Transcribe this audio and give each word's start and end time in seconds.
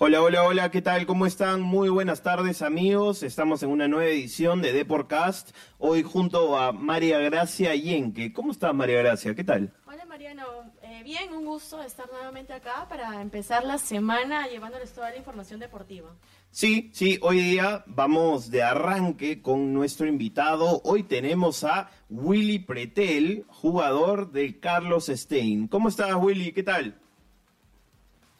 Hola, 0.00 0.22
hola, 0.22 0.44
hola, 0.44 0.70
¿qué 0.70 0.80
tal? 0.80 1.06
¿Cómo 1.06 1.26
están? 1.26 1.60
Muy 1.60 1.88
buenas 1.88 2.22
tardes 2.22 2.62
amigos. 2.62 3.24
Estamos 3.24 3.64
en 3.64 3.70
una 3.70 3.88
nueva 3.88 4.08
edición 4.08 4.62
de 4.62 4.72
Deporcast. 4.72 5.50
Hoy 5.78 6.04
junto 6.04 6.56
a 6.56 6.70
María 6.70 7.18
Gracia 7.18 7.74
Yenque. 7.74 8.32
¿Cómo 8.32 8.52
estás 8.52 8.72
María 8.72 8.98
Gracia? 8.98 9.34
¿Qué 9.34 9.42
tal? 9.42 9.74
Hola 9.86 10.04
Mariano, 10.04 10.72
eh, 10.82 11.02
bien, 11.02 11.32
un 11.32 11.44
gusto 11.44 11.82
estar 11.82 12.08
nuevamente 12.12 12.52
acá 12.52 12.86
para 12.88 13.20
empezar 13.20 13.64
la 13.64 13.76
semana 13.76 14.46
llevándoles 14.46 14.92
toda 14.92 15.10
la 15.10 15.16
información 15.16 15.58
deportiva. 15.58 16.14
Sí, 16.52 16.92
sí, 16.94 17.18
hoy 17.20 17.40
día 17.40 17.82
vamos 17.88 18.52
de 18.52 18.62
arranque 18.62 19.42
con 19.42 19.74
nuestro 19.74 20.06
invitado. 20.06 20.80
Hoy 20.84 21.02
tenemos 21.02 21.64
a 21.64 21.90
Willy 22.08 22.60
Pretel, 22.60 23.46
jugador 23.48 24.30
de 24.30 24.60
Carlos 24.60 25.06
Stein. 25.08 25.66
¿Cómo 25.66 25.88
estás 25.88 26.14
Willy? 26.14 26.52
¿Qué 26.52 26.62
tal? 26.62 27.00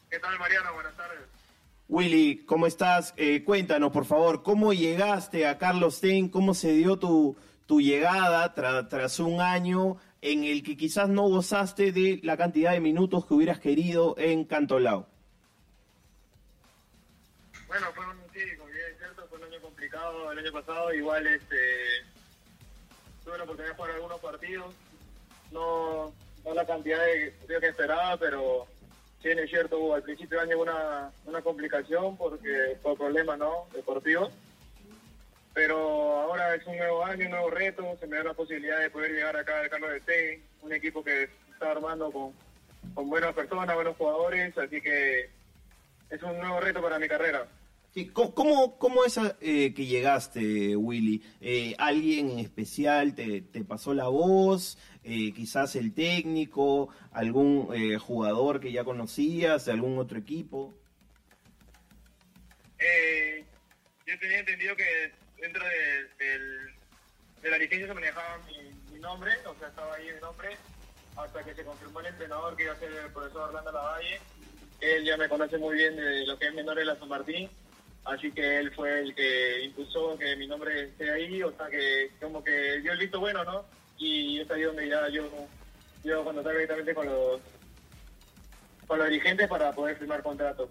¿Qué 0.09 0.19
tal 0.19 0.39
Mariano? 0.39 0.73
Buenas 0.73 0.95
tardes. 0.95 1.28
Willy, 1.89 2.45
¿cómo 2.45 2.67
estás? 2.67 3.15
Eh, 3.17 3.43
cuéntanos, 3.43 3.91
por 3.91 4.05
favor, 4.05 4.43
¿cómo 4.43 4.73
llegaste 4.73 5.47
a 5.47 5.57
Carlos 5.57 5.95
Stein? 5.95 6.29
¿Cómo 6.29 6.53
se 6.53 6.71
dio 6.73 6.99
tu, 6.99 7.35
tu 7.65 7.81
llegada 7.81 8.53
tras 8.53 9.19
un 9.19 9.41
año 9.41 9.97
en 10.21 10.43
el 10.43 10.61
que 10.61 10.77
quizás 10.77 11.09
no 11.09 11.23
gozaste 11.23 11.91
de 11.91 12.19
la 12.21 12.37
cantidad 12.37 12.73
de 12.73 12.79
minutos 12.79 13.25
que 13.25 13.33
hubieras 13.33 13.59
querido 13.59 14.13
en 14.19 14.45
Cantolao? 14.45 15.07
Bueno, 17.67 17.87
fue 17.95 18.05
un, 18.05 18.17
sí, 18.33 18.55
como 18.59 18.69
bien 18.69 18.85
es 18.91 18.97
cierto, 18.99 19.25
fue 19.27 19.39
un 19.39 19.45
año 19.45 19.59
complicado 19.59 20.31
el 20.31 20.37
año 20.37 20.51
pasado. 20.51 20.93
Igual 20.93 21.25
este, 21.25 21.57
tuve 23.25 23.35
la 23.35 23.45
oportunidad 23.45 23.73
de 23.73 23.77
jugar 23.77 23.91
algunos 23.95 24.19
partidos. 24.19 24.75
No, 25.51 26.13
no 26.45 26.53
la 26.53 26.67
cantidad 26.67 27.03
de 27.03 27.31
partidos 27.31 27.61
que 27.61 27.67
esperaba, 27.69 28.15
pero 28.17 28.67
sí, 29.21 29.29
es 29.29 29.49
cierto, 29.49 29.93
al 29.93 30.03
principio 30.03 30.39
del 30.39 30.49
año 30.49 30.61
una, 30.61 31.11
una 31.25 31.41
complicación 31.41 32.17
porque 32.17 32.77
por 32.81 32.97
problemas 32.97 33.37
¿no? 33.37 33.67
deportivos. 33.73 34.31
Pero 35.53 35.77
ahora 36.21 36.55
es 36.55 36.65
un 36.67 36.77
nuevo 36.77 37.03
año, 37.03 37.25
un 37.25 37.31
nuevo 37.31 37.49
reto, 37.49 37.97
se 37.99 38.07
me 38.07 38.17
da 38.17 38.25
la 38.25 38.33
posibilidad 38.33 38.79
de 38.79 38.89
poder 38.89 39.11
llegar 39.11 39.35
acá 39.35 39.59
al 39.59 39.69
Carlos 39.69 39.91
de 39.91 39.99
Stein, 40.01 40.43
un 40.61 40.73
equipo 40.73 41.03
que 41.03 41.29
está 41.51 41.71
armando 41.71 42.11
con, 42.11 42.33
con 42.93 43.09
buenas 43.09 43.33
personas, 43.33 43.75
buenos 43.75 43.97
jugadores, 43.97 44.57
así 44.57 44.79
que 44.79 45.29
es 46.09 46.23
un 46.23 46.37
nuevo 46.37 46.59
reto 46.59 46.81
para 46.81 46.99
mi 46.99 47.07
carrera. 47.07 47.47
¿Cómo, 48.13 48.77
cómo, 48.77 49.03
es 49.03 49.17
eh, 49.41 49.73
que 49.73 49.85
llegaste, 49.85 50.75
Willy? 50.75 51.23
Eh, 51.41 51.75
¿Alguien 51.79 52.29
en 52.31 52.39
especial 52.39 53.15
te, 53.15 53.41
te 53.41 53.63
pasó 53.65 53.93
la 53.93 54.07
voz? 54.07 54.77
Eh, 55.03 55.33
quizás 55.33 55.75
el 55.75 55.93
técnico, 55.93 56.89
algún 57.11 57.69
eh, 57.73 57.97
jugador 57.97 58.59
que 58.59 58.71
ya 58.71 58.83
conocías, 58.83 59.65
de 59.65 59.71
algún 59.73 59.97
otro 59.97 60.17
equipo. 60.19 60.73
Yo 64.05 64.17
tenía 64.19 64.39
entendido 64.39 64.75
que 64.75 65.11
dentro 65.39 65.63
de, 65.63 66.25
del- 66.25 66.69
de 67.43 67.49
la 67.51 67.57
licencia 67.57 67.87
se 67.87 67.93
manejaba 67.93 68.39
mi, 68.91 68.99
nombre, 68.99 69.31
o 69.45 69.55
sea, 69.59 69.67
estaba 69.69 69.95
ahí 69.95 70.07
mi 70.13 70.19
nombre, 70.19 70.57
hasta 71.15 71.43
que 71.43 71.53
se 71.55 71.63
confirmó 71.63 71.99
el 72.01 72.07
entrenador 72.07 72.55
que 72.57 72.63
iba 72.63 72.73
a 72.73 72.79
ser 72.79 72.91
el 72.91 73.11
profesor 73.11 73.49
Orlando 73.49 73.71
Lavalle. 73.71 74.19
Él 74.81 75.05
ya 75.05 75.15
me 75.15 75.29
conoce 75.29 75.57
muy 75.57 75.75
bien 75.77 75.95
de 75.95 76.25
lo 76.25 76.37
que 76.39 76.47
es 76.47 76.53
menores 76.53 76.81
de 76.85 76.93
la 76.93 76.99
San 76.99 77.07
Martín, 77.07 77.49
así 78.09 78.31
que 78.31 78.59
él 78.59 78.71
fue 78.71 78.99
el 78.99 79.15
que 79.15 79.63
impulsó 79.63 80.17
que 80.17 80.35
mi 80.35 80.47
nombre 80.47 80.85
esté 80.85 81.11
ahí, 81.11 81.41
o 81.43 81.51
sea, 81.55 81.67
que 81.67 82.11
como 82.19 82.43
que 82.43 82.79
dio 82.81 82.91
el 82.91 82.99
visto 82.99 83.19
bueno, 83.19 83.43
¿no? 83.43 83.65
Y 83.97 84.39
es 84.39 84.49
ahí 84.51 84.63
donde 84.63 84.87
ya 84.87 85.07
yo, 85.09 85.29
yo 86.03 86.23
contactar 86.23 86.53
directamente 86.53 86.93
con 86.93 87.05
los, 87.05 87.41
con 88.87 88.99
los 88.99 89.09
dirigentes 89.09 89.47
para 89.47 89.71
poder 89.73 89.97
firmar 89.97 90.23
contrato. 90.23 90.69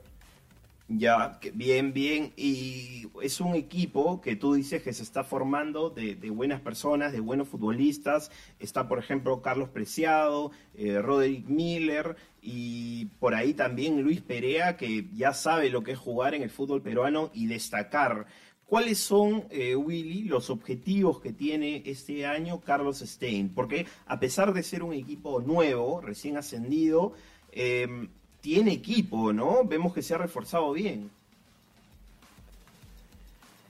Ya, 0.90 1.38
bien, 1.52 1.92
bien. 1.92 2.32
Y 2.36 3.08
es 3.22 3.40
un 3.42 3.54
equipo 3.54 4.22
que 4.22 4.36
tú 4.36 4.54
dices 4.54 4.82
que 4.82 4.94
se 4.94 5.02
está 5.02 5.22
formando 5.22 5.90
de, 5.90 6.14
de 6.14 6.30
buenas 6.30 6.62
personas, 6.62 7.12
de 7.12 7.20
buenos 7.20 7.48
futbolistas. 7.48 8.30
Está, 8.58 8.88
por 8.88 8.98
ejemplo, 8.98 9.42
Carlos 9.42 9.68
Preciado, 9.68 10.50
eh, 10.74 10.98
Roderick 11.02 11.46
Miller 11.46 12.16
y 12.40 13.06
por 13.20 13.34
ahí 13.34 13.52
también 13.52 14.00
Luis 14.00 14.22
Perea, 14.22 14.78
que 14.78 15.08
ya 15.12 15.34
sabe 15.34 15.68
lo 15.68 15.82
que 15.82 15.92
es 15.92 15.98
jugar 15.98 16.34
en 16.34 16.42
el 16.42 16.50
fútbol 16.50 16.80
peruano 16.80 17.30
y 17.34 17.48
destacar. 17.48 18.26
¿Cuáles 18.64 18.98
son, 18.98 19.44
eh, 19.50 19.76
Willy, 19.76 20.22
los 20.24 20.48
objetivos 20.48 21.20
que 21.20 21.32
tiene 21.34 21.82
este 21.84 22.24
año 22.24 22.60
Carlos 22.62 23.00
Stein? 23.00 23.50
Porque 23.54 23.86
a 24.06 24.18
pesar 24.20 24.54
de 24.54 24.62
ser 24.62 24.82
un 24.82 24.94
equipo 24.94 25.40
nuevo, 25.40 26.00
recién 26.00 26.38
ascendido, 26.38 27.12
eh, 27.52 28.08
tiene 28.40 28.72
equipo, 28.72 29.32
¿no? 29.32 29.64
Vemos 29.64 29.94
que 29.94 30.02
se 30.02 30.14
ha 30.14 30.18
reforzado 30.18 30.72
bien. 30.72 31.10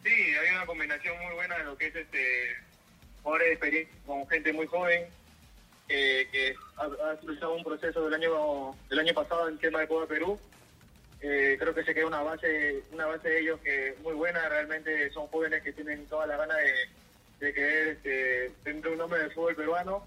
Sí, 0.04 0.10
hay 0.10 0.54
una 0.54 0.66
combinación 0.66 1.16
muy 1.22 1.34
buena 1.34 1.58
de 1.58 1.64
lo 1.64 1.76
que 1.76 1.88
es 1.88 1.96
este 1.96 2.56
jugadores 3.22 3.48
de 3.48 3.52
experiencia 3.52 3.94
con 4.06 4.26
gente 4.28 4.52
muy 4.52 4.66
joven 4.66 5.06
eh, 5.88 6.28
que 6.30 6.54
ha, 6.76 6.84
ha 6.84 7.48
un 7.48 7.64
proceso 7.64 8.04
del 8.04 8.14
año 8.14 8.74
del 8.88 8.98
año 8.98 9.14
pasado 9.14 9.48
en 9.48 9.58
tema 9.58 9.80
de 9.80 9.88
Copa 9.88 10.06
Perú. 10.06 10.38
Eh, 11.20 11.56
creo 11.58 11.74
que 11.74 11.82
se 11.82 11.94
queda 11.94 12.06
una 12.06 12.22
base 12.22 12.84
una 12.92 13.06
base 13.06 13.28
de 13.28 13.40
ellos 13.40 13.60
que 13.60 13.88
es 13.88 14.00
muy 14.00 14.14
buena. 14.14 14.48
Realmente 14.48 15.10
son 15.10 15.26
jóvenes 15.28 15.62
que 15.62 15.72
tienen 15.72 16.06
toda 16.06 16.26
la 16.26 16.36
gana 16.36 16.54
de, 16.56 16.72
de 17.40 17.54
querer 17.54 17.88
este, 17.88 18.52
tener 18.62 18.88
un 18.88 18.98
nombre 18.98 19.20
del 19.20 19.32
fútbol 19.32 19.56
peruano. 19.56 20.06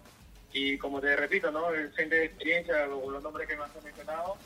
Y 0.53 0.77
como 0.77 0.99
te 0.99 1.15
repito, 1.15 1.51
¿no? 1.51 1.73
Es 1.73 1.95
gente 1.95 2.15
de 2.15 2.25
experiencia, 2.25 2.87
o 2.87 3.09
los 3.09 3.23
nombres 3.23 3.47
que 3.47 3.55
me 3.55 3.63
has 3.63 3.83
mencionado, 3.83 4.37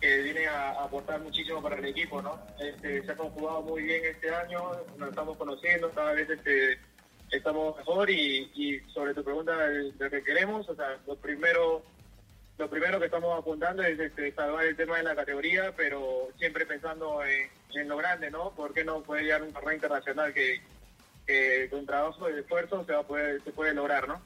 que 0.00 0.22
viene 0.22 0.46
a, 0.46 0.70
aportar 0.82 1.20
muchísimo 1.20 1.62
para 1.62 1.76
el 1.76 1.84
equipo, 1.84 2.20
¿no? 2.22 2.38
Este, 2.58 3.04
se 3.04 3.12
ha 3.12 3.16
conjugado 3.16 3.62
muy 3.62 3.82
bien 3.82 4.04
este 4.04 4.34
año, 4.34 4.72
nos 4.98 5.08
estamos 5.10 5.36
conociendo, 5.36 5.90
cada 5.90 6.12
vez 6.12 6.28
este, 6.28 6.78
estamos 7.30 7.76
mejor 7.76 8.10
y, 8.10 8.50
y 8.54 8.80
sobre 8.92 9.14
tu 9.14 9.24
pregunta 9.24 9.56
de 9.56 9.92
lo 9.98 10.10
que 10.10 10.22
queremos, 10.22 10.68
o 10.68 10.74
sea, 10.74 10.98
lo 11.06 11.16
primero, 11.16 11.82
lo 12.58 12.70
primero 12.70 12.98
que 12.98 13.06
estamos 13.06 13.38
apuntando 13.38 13.82
es 13.82 13.98
este, 13.98 14.32
salvar 14.32 14.64
el 14.64 14.76
tema 14.76 14.98
de 14.98 15.04
la 15.04 15.16
categoría, 15.16 15.72
pero 15.76 16.28
siempre 16.38 16.66
pensando 16.66 17.24
en, 17.24 17.50
en 17.74 17.88
lo 17.88 17.96
grande, 17.96 18.30
¿no? 18.30 18.50
¿Por 18.50 18.72
qué 18.72 18.84
no 18.84 19.02
puede 19.02 19.22
llegar 19.22 19.42
un 19.42 19.52
torneo 19.52 19.74
internacional 19.74 20.32
que, 20.32 20.60
que 21.26 21.68
con 21.70 21.86
trabajo 21.86 22.30
y 22.30 22.38
esfuerzo 22.38 22.84
se 22.84 22.92
va 22.92 23.00
a 23.00 23.06
poder, 23.06 23.42
se 23.42 23.52
puede 23.52 23.74
lograr, 23.74 24.08
¿no? 24.08 24.20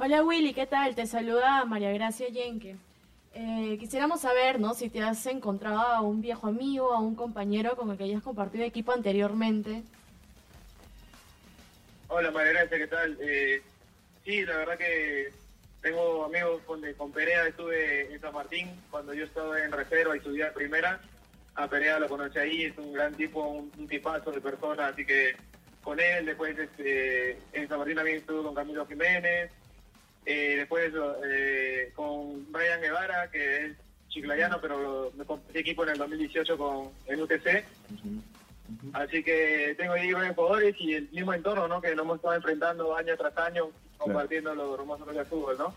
Hola 0.00 0.22
Willy, 0.22 0.54
¿qué 0.54 0.64
tal? 0.64 0.94
Te 0.94 1.08
saluda 1.08 1.64
María 1.64 1.90
Gracia 1.90 2.28
Yenque. 2.28 2.76
Eh, 3.34 3.76
quisiéramos 3.80 4.20
saber, 4.20 4.60
¿no? 4.60 4.72
Si 4.74 4.88
te 4.90 5.02
has 5.02 5.26
encontrado 5.26 5.80
a 5.80 6.02
un 6.02 6.20
viejo 6.20 6.46
amigo, 6.46 6.92
a 6.92 7.00
un 7.00 7.16
compañero 7.16 7.74
con 7.74 7.90
el 7.90 7.98
que 7.98 8.04
hayas 8.04 8.22
compartido 8.22 8.64
equipo 8.64 8.92
anteriormente. 8.92 9.82
Hola 12.06 12.30
María 12.30 12.52
Gracia, 12.52 12.78
¿qué 12.78 12.86
tal? 12.86 13.18
Eh, 13.20 13.60
sí, 14.24 14.46
la 14.46 14.58
verdad 14.58 14.78
que 14.78 15.32
tengo 15.82 16.24
amigos 16.26 16.62
con, 16.64 16.80
con 16.92 17.10
Perea, 17.10 17.48
estuve 17.48 18.14
en 18.14 18.20
San 18.20 18.32
Martín 18.32 18.70
cuando 18.92 19.12
yo 19.14 19.24
estaba 19.24 19.60
en 19.64 19.72
reserva 19.72 20.16
y 20.16 20.20
subía 20.20 20.46
a 20.46 20.52
primera. 20.52 21.00
A 21.56 21.66
Perea 21.66 21.98
lo 21.98 22.08
conocí 22.08 22.38
ahí, 22.38 22.64
es 22.66 22.78
un 22.78 22.92
gran 22.92 23.16
tipo, 23.16 23.44
un, 23.44 23.72
un 23.76 23.88
tipazo 23.88 24.30
de 24.30 24.40
persona, 24.40 24.86
así 24.86 25.04
que 25.04 25.34
con 25.82 25.98
él, 25.98 26.24
después 26.24 26.56
este, 26.56 27.36
en 27.52 27.66
San 27.68 27.78
Martín 27.78 27.96
también 27.96 28.18
estuve 28.18 28.44
con 28.44 28.54
Camilo 28.54 28.86
Jiménez, 28.86 29.50
eh, 30.30 30.56
después 30.56 30.92
eh, 31.24 31.90
con 31.94 32.52
Brian 32.52 32.82
Guevara, 32.82 33.30
que 33.30 33.64
es 33.64 33.76
chiclayano, 34.10 34.60
pero 34.60 35.10
me 35.16 35.24
compartí 35.24 35.60
equipo 35.60 35.84
en 35.84 35.88
el 35.88 35.98
2018 35.98 36.58
con 36.58 36.90
el 37.06 37.22
UTC. 37.22 37.64
Así 38.92 39.22
que 39.24 39.74
tengo 39.78 39.94
ahí 39.94 40.12
varios 40.12 40.36
jugadores 40.36 40.76
y 40.80 40.92
el 40.92 41.08
mismo 41.12 41.32
entorno, 41.32 41.66
¿no? 41.66 41.80
Que 41.80 41.94
nos 41.94 42.04
hemos 42.04 42.16
estado 42.16 42.34
enfrentando 42.34 42.94
año 42.94 43.16
tras 43.16 43.38
año, 43.38 43.70
compartiendo 43.96 44.54
los 44.54 44.78
hermosos 44.78 45.14
del 45.14 45.24
fútbol, 45.24 45.56
¿no? 45.56 45.72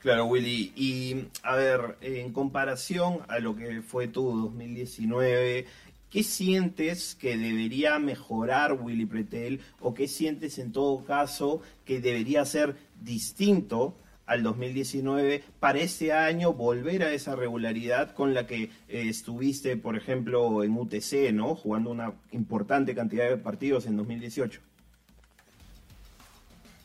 Claro, 0.00 0.26
Willy. 0.26 0.74
Y 0.76 1.28
a 1.42 1.56
ver, 1.56 1.96
en 2.02 2.30
comparación 2.34 3.20
a 3.28 3.38
lo 3.38 3.56
que 3.56 3.80
fue 3.80 4.06
tu 4.06 4.22
2019, 4.42 5.66
¿qué 6.12 6.22
sientes 6.22 7.14
que 7.14 7.38
debería 7.38 7.98
mejorar 7.98 8.74
Willy 8.74 9.06
Pretel 9.06 9.62
o 9.80 9.94
qué 9.94 10.06
sientes 10.06 10.58
en 10.58 10.70
todo 10.70 11.02
caso 11.04 11.62
que 11.86 12.00
debería 12.00 12.44
ser 12.44 12.76
distinto 13.00 13.96
al 14.26 14.42
2019 14.42 15.42
para 15.58 15.78
este 15.78 16.12
año 16.12 16.52
volver 16.52 17.02
a 17.02 17.12
esa 17.12 17.34
regularidad 17.34 18.14
con 18.14 18.34
la 18.34 18.46
que 18.46 18.64
eh, 18.64 18.70
estuviste, 18.88 19.76
por 19.76 19.96
ejemplo, 19.96 20.62
en 20.62 20.76
UTC, 20.76 21.32
¿no? 21.32 21.54
Jugando 21.54 21.90
una 21.90 22.12
importante 22.30 22.94
cantidad 22.94 23.28
de 23.28 23.38
partidos 23.38 23.86
en 23.86 23.96
2018. 23.96 24.60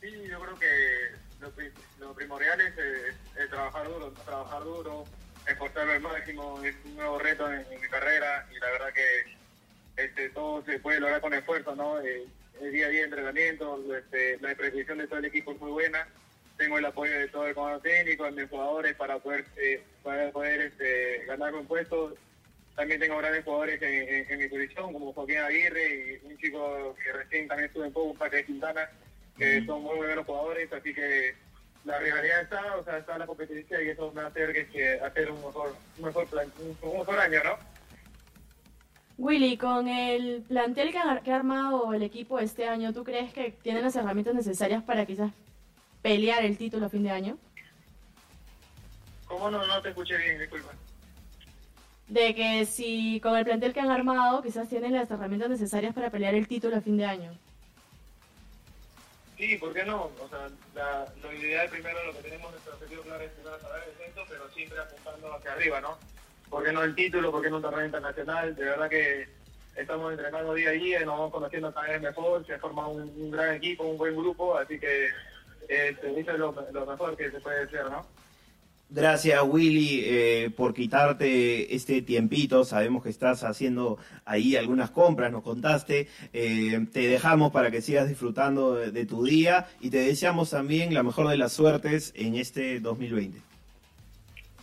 Sí, 0.00 0.08
yo 0.28 0.40
creo 0.40 0.58
que 0.58 2.00
lo, 2.00 2.14
primordial 2.14 2.60
es, 2.60 3.50
trabajar 3.50 3.88
duro, 3.88 4.10
trabajar 4.24 4.64
duro, 4.64 5.04
esforzarme 5.48 5.94
al 5.94 6.00
máximo, 6.00 6.62
es 6.62 6.74
un 6.84 6.96
nuevo 6.96 7.18
reto 7.18 7.50
en, 7.52 7.64
mi 7.68 7.88
carrera 7.88 8.46
y 8.54 8.58
la 8.58 8.70
verdad 8.70 8.92
que 8.92 10.02
este, 10.02 10.30
todo 10.30 10.62
se 10.64 10.78
puede 10.78 11.00
lograr 11.00 11.20
con 11.20 11.34
esfuerzo, 11.34 11.74
¿no? 11.74 12.00
Eh, 12.00 12.24
el 12.60 12.72
día 12.72 12.86
a 12.86 12.90
día 12.90 13.00
de 13.00 13.04
entrenamiento, 13.06 13.96
este, 13.96 14.38
la 14.40 14.54
precisión 14.54 14.98
de 14.98 15.06
todo 15.06 15.18
el 15.18 15.24
equipo 15.26 15.52
es 15.52 15.60
muy 15.60 15.70
buena, 15.70 16.06
tengo 16.56 16.78
el 16.78 16.84
apoyo 16.84 17.12
de 17.12 17.28
todo 17.28 17.46
el 17.46 17.54
comando 17.54 17.80
técnico, 17.80 18.24
de 18.24 18.32
mis 18.32 18.50
jugadores 18.50 18.94
para 18.96 19.18
poder, 19.18 19.44
eh, 19.56 19.82
para 20.02 20.30
poder 20.30 20.60
este, 20.62 21.24
ganar 21.26 21.54
un 21.54 21.66
puesto. 21.66 22.14
También 22.74 23.00
tengo 23.00 23.18
grandes 23.18 23.44
jugadores 23.44 23.80
en, 23.82 24.38
mi 24.38 24.48
posición, 24.48 24.92
como 24.92 25.12
Joaquín 25.12 25.38
Aguirre 25.38 26.20
y 26.22 26.26
un 26.26 26.38
chico 26.38 26.96
que 27.02 27.12
recién 27.12 27.48
también 27.48 27.68
estuve 27.68 27.86
en 27.86 27.92
poco, 27.92 28.24
un 28.24 28.30
de 28.30 28.44
Quintana, 28.44 28.88
que 29.36 29.64
son 29.66 29.82
muy 29.82 29.96
buenos 29.96 30.24
jugadores, 30.24 30.72
así 30.72 30.94
que 30.94 31.34
la 31.88 31.98
rivalidad 31.98 32.42
está, 32.42 32.76
o 32.76 32.84
sea, 32.84 32.98
está 32.98 33.16
la 33.16 33.26
competencia 33.26 33.80
y 33.82 33.88
eso 33.88 34.12
me 34.12 34.20
va 34.20 34.28
a 34.28 34.30
hacer 34.30 34.52
que, 34.70 35.00
hacer 35.00 35.30
un 35.30 35.38
mejor, 35.38 35.74
un 35.96 36.04
mejor, 36.04 36.26
plan, 36.26 36.52
un 36.60 36.98
mejor 36.98 37.18
año, 37.18 37.40
¿no? 37.42 37.56
Willy, 39.16 39.56
con 39.56 39.88
el 39.88 40.42
plantel 40.42 40.92
que 40.92 40.98
ha, 40.98 41.34
armado 41.34 41.94
el 41.94 42.02
equipo 42.02 42.38
este 42.38 42.68
año, 42.68 42.92
¿tú 42.92 43.04
crees 43.04 43.32
que 43.32 43.50
tienen 43.50 43.82
las 43.82 43.96
herramientas 43.96 44.34
necesarias 44.34 44.82
para 44.84 45.06
quizás 45.06 45.32
pelear 46.02 46.44
el 46.44 46.58
título 46.58 46.86
a 46.86 46.90
fin 46.90 47.02
de 47.02 47.10
año? 47.10 47.38
¿Cómo 49.26 49.50
no, 49.50 49.66
no 49.66 49.82
te 49.82 49.88
escuché 49.88 50.16
bien? 50.18 50.38
Disculpa. 50.38 50.70
De 52.06 52.34
que 52.34 52.66
si 52.66 53.18
con 53.20 53.34
el 53.36 53.44
plantel 53.44 53.72
que 53.72 53.80
han 53.80 53.90
armado, 53.90 54.42
quizás 54.42 54.68
tienen 54.68 54.92
las 54.92 55.10
herramientas 55.10 55.50
necesarias 55.50 55.94
para 55.94 56.10
pelear 56.10 56.34
el 56.34 56.46
título 56.46 56.76
a 56.76 56.80
fin 56.82 56.98
de 56.98 57.06
año. 57.06 57.32
Sí, 59.38 59.56
¿por 59.56 59.72
qué 59.72 59.84
no? 59.84 60.10
O 60.20 60.28
sea, 60.28 60.48
la, 60.74 61.06
lo 61.22 61.32
ideal 61.32 61.68
primero, 61.68 62.04
lo 62.04 62.12
que 62.12 62.22
tenemos 62.22 62.50
nuestro 62.50 62.74
objetivo 62.74 63.02
claro 63.02 63.22
es 63.22 63.30
primero 63.30 63.60
saber 63.60 63.84
el 63.88 64.04
centro, 64.04 64.24
pero 64.28 64.50
siempre 64.50 64.78
apuntando 64.80 65.32
hacia 65.32 65.52
arriba, 65.52 65.80
¿no? 65.80 65.96
¿Por 66.50 66.64
qué 66.64 66.72
no 66.72 66.82
el 66.82 66.94
título? 66.96 67.30
¿Por 67.30 67.42
qué 67.42 67.50
no 67.50 67.56
un 67.56 67.62
torneo 67.62 67.86
internacional? 67.86 68.56
De 68.56 68.64
verdad 68.64 68.90
que 68.90 69.28
estamos 69.76 70.10
entrenando 70.12 70.54
día 70.54 70.70
a 70.70 70.72
día, 70.72 71.00
nos 71.00 71.18
vamos 71.18 71.32
conociendo 71.32 71.72
cada 71.72 71.86
vez 71.86 72.00
mejor, 72.02 72.44
se 72.46 72.58
forma 72.58 72.88
un, 72.88 73.02
un 73.02 73.30
gran 73.30 73.54
equipo, 73.54 73.84
un 73.84 73.96
buen 73.96 74.16
grupo, 74.16 74.58
así 74.58 74.78
que 74.80 75.08
este, 75.68 76.20
eso 76.20 76.32
es 76.32 76.38
lo, 76.38 76.52
mejor 76.52 77.16
que 77.16 77.30
se 77.30 77.40
puede 77.40 77.62
hacer, 77.62 77.84
¿no? 77.90 78.04
Gracias 78.90 79.38
Willy 79.44 80.02
eh, 80.06 80.50
por 80.56 80.72
quitarte 80.72 81.74
este 81.74 82.00
tiempito. 82.00 82.64
Sabemos 82.64 83.02
que 83.02 83.10
estás 83.10 83.44
haciendo 83.44 83.98
ahí 84.24 84.56
algunas 84.56 84.90
compras, 84.90 85.30
nos 85.30 85.42
contaste. 85.42 86.08
Eh, 86.32 86.86
te 86.90 87.06
dejamos 87.06 87.52
para 87.52 87.70
que 87.70 87.82
sigas 87.82 88.08
disfrutando 88.08 88.76
de, 88.76 89.04
tu 89.04 89.24
día 89.24 89.68
y 89.80 89.90
te 89.90 89.98
deseamos 89.98 90.50
también 90.50 90.94
la 90.94 91.02
mejor 91.02 91.28
de 91.28 91.36
las 91.36 91.52
suertes 91.52 92.14
en 92.16 92.36
este 92.36 92.80
2020. 92.80 93.38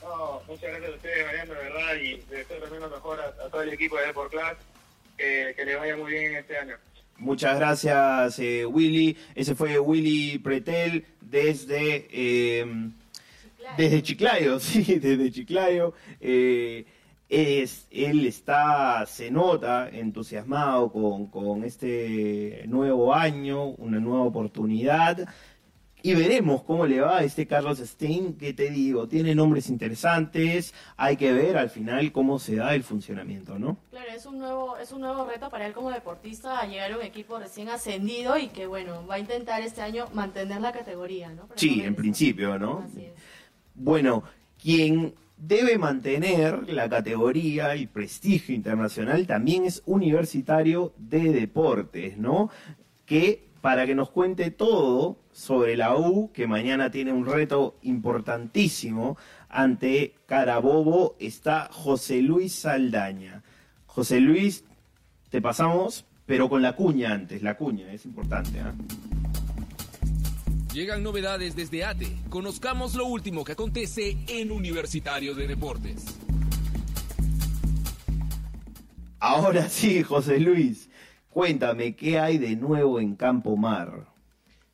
No, 0.01 0.42
muchas 0.48 0.72
gracias 0.72 0.92
a 0.92 0.95
ustedes, 0.95 1.25
Mariano, 1.25 1.54
de 1.54 1.60
verdad, 1.60 1.95
y 2.01 2.18
deseo 2.30 2.60
también 2.62 2.81
lo 2.81 2.89
mejor 2.89 3.19
a, 3.19 3.50
todo 3.50 3.62
el 3.62 3.69
equipo 3.69 3.98
de 3.98 4.07
Deport 4.07 4.31
Class, 4.31 4.57
que, 5.18 5.54
que 5.56 5.66
le 5.66 5.75
vaya 5.75 5.98
muy 5.98 6.12
bien 6.12 6.31
en 6.31 6.38
este 6.38 6.57
año. 6.57 6.75
Muchas 7.18 7.57
gracias, 7.57 8.39
eh, 8.39 8.66
Willy. 8.66 9.18
Ese 9.36 9.56
fue 9.56 9.80
Willy 9.80 10.39
Pretel 10.39 11.06
desde, 11.22 12.63
desde 13.77 14.01
Chiclayo, 14.01 14.59
sí, 14.59 14.83
desde 15.00 15.31
Chiclayo. 15.31 15.94
Eh, 16.19 16.85
es, 17.27 17.88
él 17.89 18.25
está, 18.27 19.06
se 19.07 19.31
nota 19.31 19.89
entusiasmado 19.89 20.91
con, 20.91 21.27
con 21.27 21.63
este 21.63 22.63
nuevo 22.67 23.13
año, 23.13 23.69
una 23.69 24.00
nueva 24.00 24.23
oportunidad 24.23 25.27
y 26.06 26.13
veremos 26.13 26.62
cómo 26.62 26.85
le 26.85 27.01
va 27.01 27.17
a 27.17 27.23
este 27.23 27.47
Carlos 27.47 27.79
Stein, 27.79 28.38
que 28.38 28.53
te 28.53 28.69
digo, 28.69 29.07
tiene 29.07 29.33
nombres 29.33 29.69
interesantes, 29.69 30.71
hay 30.97 31.17
que 31.17 31.33
ver 31.33 31.57
al 31.57 31.71
final 31.71 32.12
cómo 32.12 32.38
se 32.38 32.57
da 32.57 32.75
el 32.75 32.83
funcionamiento, 32.83 33.57
¿no? 33.57 33.79
Claro, 33.89 34.12
es 34.12 34.27
un 34.27 34.38
nuevo, 34.38 34.77
es 34.77 34.91
un 34.91 35.01
nuevo 35.01 35.25
reto 35.25 35.50
para 35.50 35.65
él 35.65 35.73
como 35.73 35.89
deportista 35.89 36.59
a 36.59 36.67
llegar 36.67 36.91
a 36.91 36.97
un 36.97 37.01
equipo 37.01 37.39
recién 37.39 37.69
ascendido 37.69 38.38
y 38.38 38.50
que 38.50 38.67
bueno, 38.67 39.07
va 39.07 39.15
a 39.15 39.19
intentar 39.19 39.63
este 39.63 39.81
año 39.81 40.06
mantener 40.13 40.62
la 40.62 40.71
categoría, 40.71 41.29
¿no? 41.29 41.50
sí, 41.56 41.81
en 41.81 41.95
principio, 41.95 42.59
¿no? 42.59 42.85
Bueno, 43.75 44.24
quien 44.62 45.13
debe 45.38 45.77
mantener 45.77 46.69
la 46.69 46.89
categoría 46.89 47.75
y 47.75 47.88
prestigio 47.88 48.56
internacional 48.56 49.27
también 49.27 49.66
es 49.66 49.83
universitario 49.86 50.94
de 50.98 51.33
deportes, 51.33 52.18
¿no? 52.18 52.50
Que 53.06 53.45
para 53.62 53.86
que 53.86 53.95
nos 53.95 54.12
cuente 54.12 54.51
todo 54.51 55.18
sobre 55.31 55.75
la 55.75 55.95
U, 55.98 56.31
que 56.31 56.48
mañana 56.48 56.92
tiene 56.92 57.12
un 57.12 57.25
reto 57.25 57.77
importantísimo 57.81 59.18
ante 59.50 60.13
Carabobo, 60.27 61.16
está 61.19 61.69
José 61.72 62.22
Luis 62.22 62.54
Saldaña. 62.54 63.44
José 63.88 64.19
Luis, 64.19 64.63
te 65.30 65.42
pasamos, 65.42 66.06
pero 66.25 66.48
con 66.48 66.62
la 66.62 66.75
cuña 66.75 67.12
antes, 67.12 67.42
la 67.42 67.57
cuña, 67.57 67.92
es 67.92 68.06
importante. 68.06 68.60
¿ah? 68.60 68.74
Llegan 70.75 71.04
novedades 71.04 71.56
desde 71.56 71.86
ATE. 71.86 72.18
Conozcamos 72.30 72.95
lo 72.95 73.06
último 73.06 73.45
que 73.45 73.54
acontece 73.54 74.18
en 74.27 74.51
Universitario 74.51 75.33
de 75.33 75.48
Deportes. 75.48 76.04
Ahora 79.22 79.69
sí, 79.69 80.04
José 80.04 80.38
Luis. 80.38 80.89
Cuéntame, 81.30 81.95
¿qué 81.95 82.19
hay 82.19 82.38
de 82.38 82.57
nuevo 82.57 83.00
en 83.00 83.16
Campo 83.16 83.56
Mar? 83.56 84.07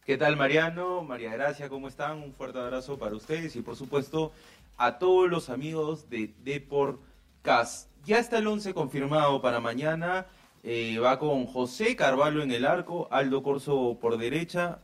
¿Qué 0.03 0.17
tal 0.17 0.37
Mariano? 0.37 1.03
María 1.03 1.33
Gracia, 1.33 1.69
¿cómo 1.69 1.87
están? 1.87 2.17
Un 2.17 2.33
fuerte 2.33 2.57
abrazo 2.57 2.97
para 2.97 3.15
ustedes 3.15 3.55
y 3.55 3.61
por 3.61 3.75
supuesto 3.75 4.31
a 4.77 4.97
todos 4.97 5.29
los 5.29 5.51
amigos 5.51 6.09
de 6.09 6.33
Deporcast. 6.43 7.91
Ya 8.05 8.17
está 8.17 8.39
el 8.39 8.47
11 8.47 8.73
confirmado 8.73 9.39
para 9.39 9.59
mañana. 9.59 10.25
Eh, 10.63 10.97
va 10.97 11.19
con 11.19 11.45
José 11.45 11.95
Carvalho 11.95 12.41
en 12.41 12.49
el 12.49 12.65
arco, 12.65 13.07
Aldo 13.11 13.43
Corso 13.43 13.99
por 14.01 14.17
derecha, 14.17 14.79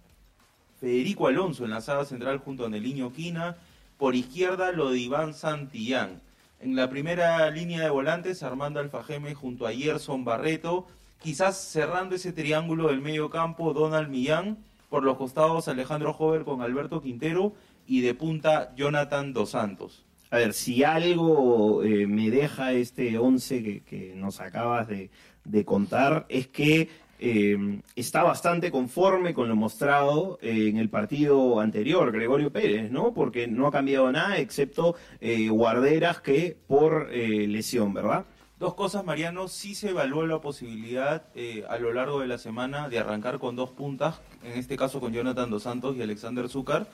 Federico 0.80 1.28
Alonso 1.28 1.66
en 1.66 1.72
la 1.72 1.82
sala 1.82 2.06
central 2.06 2.38
junto 2.40 2.66
a 2.66 2.70
Neliño 2.70 3.12
Quina. 3.14 3.58
Por 3.98 4.16
izquierda 4.16 4.72
lo 4.72 4.92
de 4.92 5.00
Iván 5.00 5.34
Santillán. 5.34 6.22
En 6.60 6.76
la 6.76 6.90
primera 6.90 7.50
línea 7.52 7.82
de 7.82 7.90
volantes, 7.90 8.44
Armando 8.44 8.80
Alfajeme 8.80 9.36
junto 9.36 9.68
a 9.68 9.74
Gerson 9.74 10.24
Barreto 10.24 10.88
quizás 11.22 11.58
cerrando 11.58 12.16
ese 12.16 12.32
triángulo 12.32 12.88
del 12.88 13.02
medio 13.02 13.30
campo, 13.30 13.74
Donald 13.74 14.10
Millán, 14.10 14.58
por 14.90 15.04
los 15.04 15.18
costados 15.18 15.68
Alejandro 15.68 16.14
Jover 16.14 16.44
con 16.44 16.62
Alberto 16.62 17.02
Quintero 17.02 17.54
y 17.88 18.02
de 18.02 18.14
punta 18.14 18.74
Jonathan 18.76 19.34
Dos 19.34 19.52
Santos. 19.52 20.06
A 20.30 20.38
ver, 20.38 20.54
si 20.54 20.84
algo 20.84 21.84
eh, 21.84 22.06
me 22.06 22.30
deja 22.30 22.74
este 22.74 23.18
11 23.18 23.84
que, 23.86 24.14
nos 24.16 24.42
acabas 24.42 24.88
de, 24.88 25.10
contar, 25.66 26.26
es 26.28 26.48
que 26.48 26.90
eh, 27.20 27.82
está 27.96 28.24
bastante 28.24 28.72
conforme 28.72 29.34
con 29.34 29.50
lo 29.50 29.56
mostrado 29.56 30.40
eh, 30.42 30.68
en 30.70 30.78
el 30.78 30.90
partido 30.90 31.60
anterior, 31.60 32.12
Gregorio 32.12 32.52
Pérez, 32.52 32.92
¿no? 32.92 33.14
Porque 33.14 33.48
no 33.48 33.68
ha 33.68 33.72
cambiado 33.72 34.12
nada 34.12 34.38
excepto 34.38 34.96
guarderas 35.50 36.22
que 36.22 36.58
por 36.68 37.10
lesión, 37.12 37.94
¿verdad? 37.94 38.26
Dos 38.60 38.74
cosas, 38.74 39.06
Mariano, 39.06 39.50
sí 39.50 39.76
se 39.76 39.92
evaluó 39.92 40.26
la 40.26 40.42
posibilidad 40.42 41.28
eh, 41.36 41.64
a 41.70 41.78
lo 41.78 41.94
largo 41.94 42.22
de 42.22 42.28
la 42.28 42.40
semana 42.40 42.90
de 42.90 42.98
arrancar 42.98 43.38
con 43.38 43.56
dos 43.56 43.70
puntas, 43.70 44.20
en 44.44 44.58
este 44.58 44.76
caso 44.76 45.00
con 45.00 45.14
Jonathan 45.14 45.52
Dos 45.52 45.62
Santos 45.62 45.96
y 45.96 46.02
Alexander 46.02 46.50
Zúcar, 46.50 46.88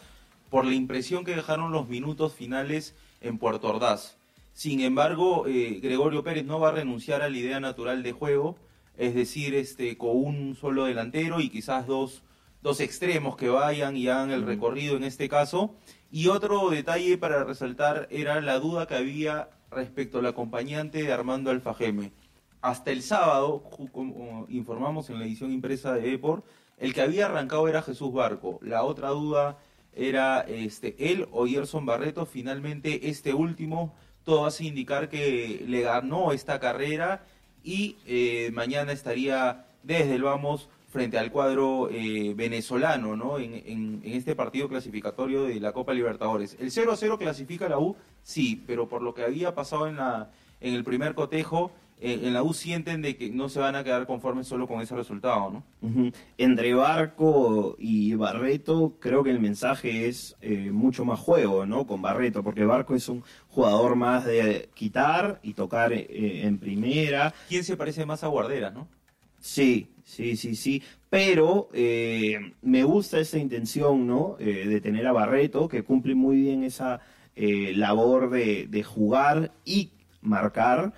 por 0.50 0.66
la 0.66 0.74
impresión 0.74 1.24
que 1.24 1.34
dejaron 1.34 1.72
los 1.72 1.88
minutos 1.88 2.34
finales 2.34 2.96
en 3.22 3.38
Puerto 3.38 3.70
Ordaz. 3.70 4.18
Sin 4.52 4.82
embargo, 4.82 5.48
eh, 5.48 5.80
Gregorio 5.82 6.22
Pérez 6.22 6.44
no 6.44 6.60
va 6.60 6.68
a 6.68 6.74
renunciar 6.74 7.22
a 7.22 7.30
la 7.30 7.38
idea 7.38 7.62
natural 7.62 8.04
de 8.04 8.12
juego, 8.12 8.58
es 8.98 9.16
decir, 9.16 9.56
este, 9.56 9.98
con 9.98 10.16
un 10.16 10.56
solo 10.56 10.86
delantero 10.86 11.40
y 11.40 11.50
quizás 11.50 11.88
dos, 11.88 12.24
dos 12.62 12.80
extremos 12.80 13.36
que 13.36 13.50
vayan 13.50 13.98
y 13.98 14.08
hagan 14.08 14.32
el 14.32 14.46
recorrido 14.46 14.96
en 14.96 15.04
este 15.04 15.30
caso. 15.30 15.76
Y 16.12 16.28
otro 16.28 16.70
detalle 16.70 17.18
para 17.18 17.44
resaltar 17.44 18.08
era 18.12 18.40
la 18.42 18.60
duda 18.60 18.88
que 18.88 18.96
había 18.96 19.50
respecto 19.72 20.20
al 20.20 20.28
acompañante 20.28 21.02
de 21.04 21.12
Armando 21.12 21.50
Alfajeme. 21.50 22.12
Hasta 22.62 22.92
el 22.92 23.02
sábado, 23.02 23.64
como 23.92 24.46
informamos 24.48 25.10
en 25.10 25.20
la 25.20 25.26
edición 25.26 25.52
impresa 25.52 25.94
de 25.94 26.14
Epor, 26.14 26.44
el 26.78 26.94
que 26.94 27.02
había 27.02 27.26
arrancado 27.26 27.68
era 27.68 27.82
Jesús 27.82 28.14
Barco. 28.14 28.60
La 28.62 28.84
otra 28.84 29.10
duda 29.10 29.58
era 29.96 30.42
este, 30.42 30.96
él 31.12 31.28
o 31.32 31.46
Gerson 31.46 31.86
Barreto. 31.86 32.26
Finalmente, 32.26 33.10
este 33.10 33.34
último, 33.34 33.94
todo 34.24 34.46
hace 34.46 34.66
indicar 34.66 35.10
que 35.10 35.64
le 35.68 35.82
ganó 35.82 36.32
esta 36.32 36.60
carrera 36.60 37.26
y 37.64 37.98
eh, 38.06 38.52
mañana 38.54 38.92
estaría 38.92 39.66
desde 39.84 40.16
el 40.16 40.24
vamos 40.24 40.70
frente 40.94 41.18
al 41.18 41.32
cuadro 41.32 41.90
eh, 41.90 42.34
venezolano, 42.36 43.16
¿no? 43.16 43.40
En, 43.40 43.56
en, 43.66 44.02
este 44.04 44.36
partido 44.36 44.70
clasificatorio 44.70 45.44
de 45.46 45.60
la 45.60 45.72
Copa 45.72 45.94
Libertadores. 45.94 46.56
El 46.60 46.70
0 46.70 46.94
0 46.96 47.18
clasifica 47.18 47.68
la 47.68 47.80
U, 47.80 47.96
sí, 48.22 48.64
pero 48.68 48.88
por 48.88 49.02
lo 49.02 49.16
que 49.16 49.24
había 49.24 49.56
pasado 49.56 49.88
en, 49.88 49.96
la, 49.96 50.30
en 50.62 50.76
el 50.76 50.84
primer 50.84 51.16
cotejo, 51.16 51.72
eh, 52.00 52.20
en 52.24 52.34
la 52.34 52.44
U 52.44 52.54
sienten 52.54 53.02
de 53.02 53.16
que 53.16 53.30
no 53.30 53.48
se 53.50 53.60
van 53.60 53.76
a 53.76 53.84
quedar 53.84 54.06
conformes 54.06 54.48
solo 54.48 54.68
con 54.68 54.82
ese 54.82 54.96
resultado, 54.96 55.52
¿no? 55.52 55.64
Entre 56.38 56.74
Barco 56.74 57.76
y 57.80 58.16
Barreto, 58.16 58.98
creo 59.00 59.24
que 59.24 59.30
el 59.30 59.40
mensaje 59.40 60.08
es 60.08 60.36
eh, 60.42 60.72
mucho 60.72 61.06
más 61.06 61.20
juego, 61.20 61.66
¿no? 61.66 61.88
Con 61.88 62.02
Barreto, 62.02 62.44
porque 62.44 62.66
Barco 62.66 62.96
es 62.96 63.08
un 63.10 63.24
jugador 63.50 63.96
más 63.96 64.26
de 64.26 64.70
quitar 64.74 65.40
y 65.44 65.54
tocar 65.54 65.94
eh, 65.94 66.08
en 66.44 66.58
primera. 66.58 67.34
¿Quién 67.48 67.64
se 67.64 67.78
parece 67.78 68.06
más 68.06 68.24
a 68.24 68.28
Guardera, 68.28 68.70
no? 68.70 68.88
Sí, 69.40 69.88
sí, 70.04 70.36
sí, 70.36 70.56
sí. 70.56 70.82
Pero 71.10 71.70
eh, 71.74 72.54
me 72.62 72.84
gusta 72.84 73.20
esa 73.20 73.38
intención, 73.38 74.08
¿no? 74.08 74.36
De 74.40 74.82
tener 74.82 75.06
a 75.08 75.12
Barreto, 75.12 75.68
que 75.68 75.84
cumple 75.84 76.16
muy 76.16 76.38
bien 76.38 76.64
esa 76.64 77.02
labor 77.36 78.30
de, 78.30 78.68
de 78.68 78.84
jugar 78.84 79.52
y 79.66 79.92
marcar. 80.22 80.94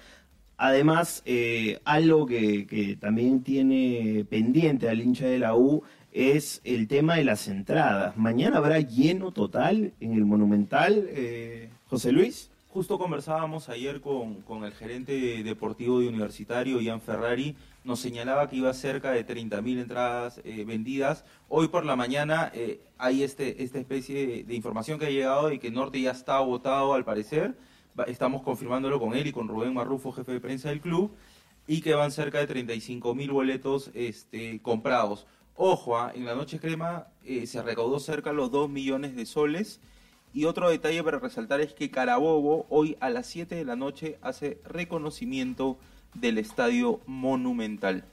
Además, 0.57 1.21
eh, 1.25 1.79
algo 1.83 2.25
que, 2.25 2.97
también 2.99 3.43
tiene 3.43 4.25
pendiente 4.29 4.89
al 4.89 5.01
hincha 5.01 5.27
de 5.27 5.39
la 5.39 5.55
U 5.55 5.83
es 6.13 6.61
el 6.63 6.87
tema 6.87 7.15
de 7.15 7.25
las 7.25 7.47
entradas. 7.47 8.15
Mañana 8.15 8.57
habrá 8.57 8.79
lleno 8.79 9.31
total 9.31 9.93
en 9.99 10.13
el 10.13 10.25
Monumental, 10.25 11.07
eh, 11.09 11.69
José 11.87 12.13
Luis. 12.13 12.49
Justo 12.69 12.97
conversábamos 12.97 13.69
ayer 13.69 14.01
con, 14.01 14.43
el 14.63 14.73
gerente 14.73 15.43
deportivo 15.43 15.99
de 15.99 16.09
Universitario, 16.09 16.81
Ian 16.81 16.99
Ferrari, 16.99 17.55
nos 17.85 17.99
señalaba 17.99 18.49
que 18.49 18.57
iba 18.57 18.73
cerca 18.73 19.11
de 19.11 19.25
30.000 19.25 19.81
entradas 19.81 20.41
eh, 20.43 20.65
vendidas. 20.65 21.23
Hoy 21.47 21.67
por 21.69 21.85
la 21.85 21.95
mañana 21.95 22.51
hay 22.97 23.23
este, 23.23 23.63
esta 23.63 23.79
especie 23.79 24.27
de, 24.27 24.43
de 24.43 24.55
información 24.55 24.99
que 24.99 25.05
ha 25.05 25.09
llegado 25.09 25.51
y 25.51 25.59
que 25.59 25.71
Norte 25.71 26.01
ya 26.01 26.11
está 26.11 26.37
agotado 26.37 26.93
al 26.93 27.05
parecer. 27.05 27.55
Estamos 28.07 28.41
confirmándolo 28.43 28.99
con 28.99 29.15
él 29.15 29.27
y 29.27 29.31
con 29.31 29.47
Rubén 29.47 29.73
Marrufo, 29.73 30.11
jefe 30.11 30.33
de 30.33 30.39
prensa 30.39 30.69
del 30.69 30.81
club, 30.81 31.11
y 31.67 31.81
que 31.81 31.93
van 31.95 32.11
cerca 32.11 32.43
de 32.43 32.47
35.000 32.47 33.31
boletos 33.31 33.91
este, 33.93 34.61
comprados. 34.61 35.25
Ojo, 35.55 35.97
ah, 35.97 36.11
en 36.13 36.25
la 36.25 36.35
noche 36.35 36.59
crema 36.59 37.07
eh, 37.23 37.47
se 37.47 37.61
recaudó 37.61 37.99
cerca 37.99 38.31
de 38.31 38.35
los 38.35 38.51
2 38.51 38.69
millones 38.69 39.15
de 39.15 39.25
soles. 39.25 39.79
Y 40.33 40.43
otro 40.43 40.69
detalle 40.69 41.01
para 41.01 41.19
resaltar 41.19 41.61
es 41.61 41.73
que 41.73 41.89
Carabobo 41.89 42.65
hoy 42.69 42.97
a 42.99 43.09
las 43.09 43.25
7 43.27 43.55
de 43.55 43.63
la 43.63 43.77
noche 43.77 44.19
hace 44.21 44.59
reconocimiento 44.65 45.77
del 46.13 46.37
Estadio 46.37 46.99
Monumental. 47.05 48.03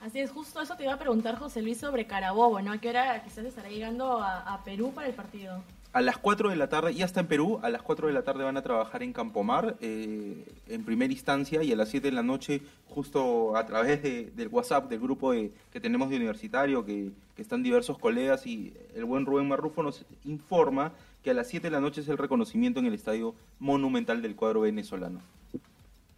Así 0.00 0.20
es, 0.20 0.30
justo 0.30 0.60
eso 0.60 0.76
te 0.76 0.84
iba 0.84 0.94
a 0.94 0.98
preguntar 0.98 1.36
José 1.38 1.60
Luis 1.60 1.78
sobre 1.78 2.06
Carabobo, 2.06 2.60
¿no? 2.60 2.72
¿A 2.72 2.78
qué 2.78 2.90
hora 2.90 3.22
quizás 3.24 3.44
estará 3.44 3.68
llegando 3.68 4.18
a, 4.18 4.38
a 4.54 4.62
Perú 4.62 4.92
para 4.94 5.08
el 5.08 5.14
partido? 5.14 5.62
A 5.94 6.00
las 6.00 6.16
4 6.16 6.48
de 6.48 6.56
la 6.56 6.70
tarde, 6.70 6.94
ya 6.94 7.04
está 7.04 7.20
en 7.20 7.26
Perú, 7.26 7.60
a 7.62 7.68
las 7.68 7.82
4 7.82 8.06
de 8.06 8.14
la 8.14 8.22
tarde 8.22 8.44
van 8.44 8.56
a 8.56 8.62
trabajar 8.62 9.02
en 9.02 9.12
Campomar 9.12 9.76
eh, 9.82 10.42
en 10.68 10.84
primera 10.84 11.12
instancia 11.12 11.62
y 11.62 11.70
a 11.70 11.76
las 11.76 11.90
7 11.90 12.06
de 12.08 12.12
la 12.14 12.22
noche, 12.22 12.62
justo 12.88 13.54
a 13.58 13.66
través 13.66 14.02
de- 14.02 14.30
del 14.34 14.48
WhatsApp 14.48 14.88
del 14.88 15.00
grupo 15.00 15.32
que 15.32 15.80
tenemos 15.80 16.08
de 16.08 16.16
universitario, 16.16 16.82
que, 16.86 17.10
que 17.36 17.42
están 17.42 17.62
diversos 17.62 17.98
colegas 17.98 18.46
y 18.46 18.72
el 18.96 19.04
buen 19.04 19.26
Rubén 19.26 19.48
Marrufo 19.48 19.82
nos 19.82 20.06
informa 20.24 20.92
que 21.22 21.30
a 21.30 21.34
las 21.34 21.48
7 21.48 21.66
de 21.66 21.70
la 21.72 21.80
noche 21.80 22.00
es 22.00 22.08
el 22.08 22.16
reconocimiento 22.16 22.80
en 22.80 22.86
el 22.86 22.94
Estadio 22.94 23.34
Monumental 23.60 24.22
del 24.22 24.34
cuadro 24.34 24.62
venezolano. 24.62 25.20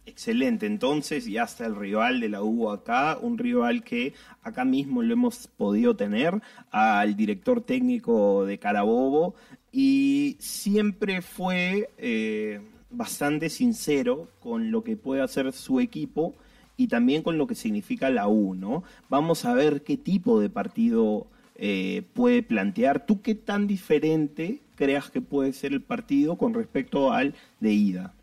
Excelente, 0.07 0.67
entonces 0.67 1.25
ya 1.25 1.43
está 1.43 1.65
el 1.65 1.75
rival 1.75 2.19
de 2.19 2.29
la 2.29 2.43
U 2.43 2.69
acá, 2.69 3.17
un 3.19 3.39
rival 3.39 3.83
que 3.83 4.13
acá 4.43 4.63
mismo 4.63 5.01
lo 5.01 5.11
hemos 5.13 5.47
podido 5.47 5.95
tener, 5.95 6.39
al 6.69 7.15
director 7.17 7.59
técnico 7.61 8.45
de 8.45 8.59
Carabobo, 8.59 9.33
y 9.77 10.37
siempre 10.39 11.21
fue 11.21 11.89
eh, 11.97 12.61
bastante 12.89 13.49
sincero 13.49 14.29
con 14.39 14.71
lo 14.71 14.85
que 14.85 14.95
puede 14.95 15.21
hacer 15.21 15.51
su 15.51 15.81
equipo 15.81 16.33
y 16.77 16.87
también 16.87 17.21
con 17.21 17.37
lo 17.37 17.45
que 17.45 17.55
significa 17.55 18.09
la 18.09 18.29
U, 18.29 18.55
¿no? 18.55 18.85
Vamos 19.09 19.43
a 19.43 19.53
ver 19.53 19.81
qué 19.81 19.97
tipo 19.97 20.39
de 20.39 20.49
partido 20.49 21.27
eh, 21.55 22.03
puede 22.13 22.41
plantear. 22.41 23.05
¿Tú 23.05 23.21
qué 23.21 23.35
tan 23.35 23.67
diferente 23.67 24.61
creas 24.75 25.11
que 25.11 25.19
puede 25.19 25.51
ser 25.51 25.73
el 25.73 25.81
partido 25.81 26.37
con 26.37 26.53
respecto 26.53 27.11
al 27.11 27.35
de 27.59 27.73
ida? 27.73 28.13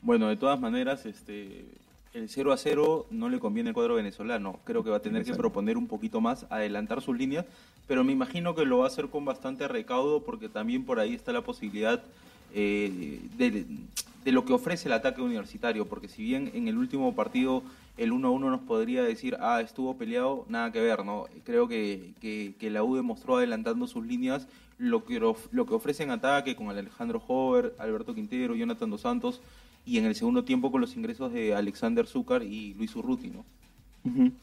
Bueno, 0.00 0.28
de 0.28 0.36
todas 0.36 0.60
maneras, 0.60 1.06
este, 1.06 1.64
el 2.14 2.28
0 2.28 2.52
a 2.52 2.56
0 2.56 3.06
no 3.10 3.28
le 3.28 3.40
conviene 3.40 3.70
al 3.70 3.74
cuadro 3.74 3.96
venezolano. 3.96 4.60
Creo 4.62 4.84
que 4.84 4.90
va 4.90 4.98
a 4.98 5.02
tener 5.02 5.24
que 5.24 5.34
proponer 5.34 5.76
un 5.76 5.88
poquito 5.88 6.20
más, 6.20 6.46
adelantar 6.50 7.02
sus 7.02 7.18
líneas, 7.18 7.46
pero 7.88 8.04
me 8.04 8.12
imagino 8.12 8.54
que 8.54 8.64
lo 8.64 8.78
va 8.78 8.84
a 8.84 8.88
hacer 8.88 9.08
con 9.08 9.24
bastante 9.24 9.66
recaudo 9.66 10.22
porque 10.22 10.48
también 10.48 10.84
por 10.84 11.00
ahí 11.00 11.14
está 11.14 11.32
la 11.32 11.40
posibilidad 11.40 12.02
eh, 12.54 13.20
de, 13.36 13.64
lo 14.30 14.44
que 14.44 14.52
ofrece 14.52 14.88
el 14.88 14.92
ataque 14.92 15.22
universitario, 15.22 15.86
porque 15.86 16.06
si 16.06 16.22
bien 16.22 16.50
en 16.54 16.68
el 16.68 16.76
último 16.76 17.14
partido 17.14 17.62
el 17.96 18.12
1-1 18.12 18.38
nos 18.38 18.60
podría 18.60 19.02
decir, 19.02 19.38
ah, 19.40 19.62
estuvo 19.62 19.96
peleado, 19.96 20.44
nada 20.48 20.70
que 20.70 20.80
ver, 20.80 21.04
¿no? 21.04 21.26
Creo 21.44 21.66
que, 21.66 22.12
que, 22.20 22.70
la 22.70 22.84
U 22.84 22.94
demostró 22.94 23.38
adelantando 23.38 23.86
sus 23.86 24.06
líneas 24.06 24.46
lo 24.76 25.04
que, 25.04 25.18
lo 25.18 25.66
que 25.66 25.74
ofrece 25.74 26.02
en 26.02 26.10
ataque 26.10 26.54
con 26.54 26.68
Alejandro 26.68 27.22
Hover, 27.26 27.74
Alberto 27.78 28.14
Quintero, 28.14 28.54
Jonathan 28.54 28.90
Dos 28.90 29.00
Santos, 29.00 29.40
y 29.86 29.96
en 29.96 30.04
el 30.04 30.14
segundo 30.14 30.44
tiempo 30.44 30.70
con 30.70 30.82
los 30.82 30.94
ingresos 30.94 31.32
de 31.32 31.54
Alexander 31.54 32.06
Zúcar 32.06 32.42
y 32.42 32.74
Luis 32.74 32.94
Urruti, 32.94 33.30
¿no? 33.30 33.44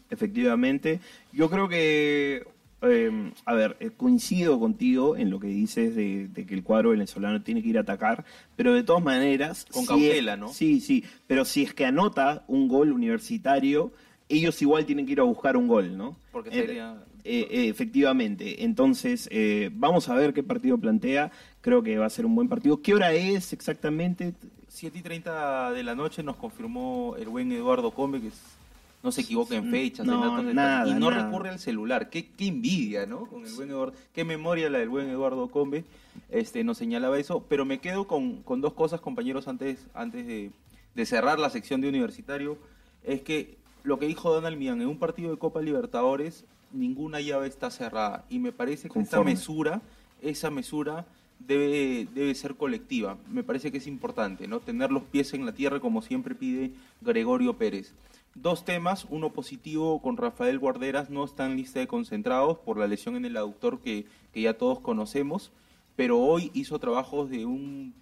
Efectivamente. 0.10 1.00
Yo 1.32 1.50
creo 1.50 1.68
que, 1.70 2.46
eh, 2.88 3.32
a 3.46 3.54
ver, 3.54 3.78
eh, 3.80 3.92
coincido 3.96 4.60
contigo 4.60 5.16
en 5.18 5.30
lo 5.30 5.40
que 5.40 5.48
dices 5.48 5.96
de, 5.96 6.28
de 6.28 6.46
que 6.46 6.54
el 6.54 6.64
cuadro 6.64 6.92
venezolano 6.92 7.42
tiene 7.42 7.62
que 7.62 7.70
ir 7.70 7.78
a 7.78 7.82
atacar, 7.82 8.26
pero 8.56 8.74
de 8.74 8.84
todas 8.84 9.04
maneras... 9.04 9.66
Con 9.72 9.82
si 9.84 9.88
cautela, 9.88 10.34
es- 10.34 10.40
¿no? 10.40 10.48
Sí, 10.50 10.80
sí, 10.82 11.04
pero 11.28 11.46
si 11.46 11.64
es 11.64 11.74
que 11.74 11.86
anota 11.86 12.44
un 12.48 12.68
gol 12.68 12.92
universitario, 12.92 13.92
ellos 14.30 14.62
igual 14.62 14.86
tienen 14.86 15.06
que 15.06 15.12
ir 15.14 15.20
a 15.20 15.24
buscar 15.24 15.56
un 15.58 15.68
gol, 15.68 15.98
¿no? 15.98 16.16
Porque 16.32 16.50
Eh, 16.50 16.54
sería... 16.66 16.96
eh, 17.24 17.48
eh, 17.52 17.68
efectivamente. 17.70 18.64
Entonces, 18.64 19.28
eh, 19.32 19.70
vamos 19.74 20.10
a 20.10 20.16
ver 20.16 20.34
qué 20.34 20.42
partido 20.44 20.78
plantea. 20.78 21.32
Creo 21.62 21.84
que 21.84 21.98
va 21.98 22.06
a 22.08 22.10
ser 22.10 22.26
un 22.26 22.36
buen 22.36 22.50
partido. 22.50 22.82
¿Qué 22.82 22.94
hora 22.94 23.14
es 23.14 23.54
exactamente? 23.54 24.34
7 24.68 24.98
y 24.98 25.02
30 25.02 25.72
de 25.72 25.84
la 25.84 25.96
noche 25.96 26.22
nos 26.24 26.36
confirmó 26.38 27.16
el 27.18 27.30
buen 27.30 27.52
Eduardo 27.52 27.92
Combe, 27.92 28.20
que 28.20 28.28
es- 28.28 28.42
no 29.06 29.12
se 29.12 29.22
equivoca 29.22 29.56
en 29.56 29.70
fechas, 29.72 30.06
en 30.06 30.12
No, 30.12 30.20
datos 30.32 30.46
de- 30.48 30.54
nada, 30.54 30.88
y 30.90 30.94
no 30.96 31.10
nada. 31.12 31.26
recurre 31.26 31.50
al 31.50 31.60
celular. 31.60 32.10
Qué, 32.10 32.28
qué 32.36 32.48
envidia, 32.48 33.06
¿no? 33.06 33.28
Con 33.28 33.46
el 33.46 33.54
buen 33.54 33.70
Eduardo, 33.70 33.94
qué 34.14 34.26
memoria 34.26 34.70
la 34.70 34.80
del 34.80 34.90
buen 34.90 35.08
Eduardo 35.10 35.48
Combe, 35.50 35.86
este, 36.30 36.64
nos 36.64 36.78
señalaba 36.80 37.18
eso. 37.20 37.46
Pero 37.48 37.64
me 37.64 37.80
quedo 37.80 38.08
con, 38.08 38.42
con 38.42 38.60
dos 38.62 38.74
cosas, 38.74 39.00
compañeros, 39.00 39.48
antes, 39.48 39.86
antes 39.94 40.26
de, 40.28 40.52
de 40.96 41.06
cerrar 41.06 41.40
la 41.40 41.50
sección 41.52 41.80
de 41.82 41.88
universitario. 41.90 42.58
Es 43.04 43.22
que 43.22 43.56
lo 43.84 44.00
que 44.00 44.08
dijo 44.08 44.34
Donald 44.34 44.58
Mian, 44.58 44.82
en 44.82 44.88
un 44.88 44.98
partido 44.98 45.30
de 45.32 45.38
Copa 45.38 45.62
Libertadores, 45.62 46.44
ninguna 46.74 47.22
llave 47.22 47.48
está 47.48 47.70
cerrada. 47.70 48.26
Y 48.30 48.40
me 48.40 48.52
parece 48.52 48.90
que 48.90 49.00
esta 49.00 49.24
mesura, 49.24 49.82
esa 50.24 50.50
mesura 50.50 51.06
debe, 51.38 52.08
debe 52.16 52.34
ser 52.34 52.56
colectiva. 52.56 53.18
Me 53.32 53.44
parece 53.44 53.72
que 53.72 53.78
es 53.78 53.86
importante, 53.86 54.48
¿no? 54.48 54.60
Tener 54.62 54.92
los 54.92 55.04
pies 55.04 55.34
en 55.36 55.46
la 55.46 55.52
tierra 55.52 55.80
como 55.80 56.02
siempre 56.02 56.34
pide 56.34 56.72
Gregorio 57.02 57.54
Pérez. 57.54 57.94
Dos 58.36 58.66
temas, 58.66 59.08
uno 59.10 59.32
positivo 59.32 60.02
con 60.02 60.18
Rafael 60.18 60.60
Guarderas, 60.60 61.10
no 61.10 61.24
está 61.24 61.46
en 61.46 61.56
lista 61.56 61.80
de 61.80 61.88
concentrados 61.88 62.58
por 62.60 62.78
la 62.78 62.86
lesión 62.86 63.16
en 63.16 63.24
el 63.24 63.38
aductor 63.38 63.80
que, 63.80 64.06
que 64.34 64.42
ya 64.42 64.58
todos 64.58 64.82
conocemos, 64.82 65.54
pero 65.96 66.20
hoy 66.20 66.52
hizo 66.54 66.78
trabajos 66.78 67.30
de 67.30 67.46
un, 67.46 67.94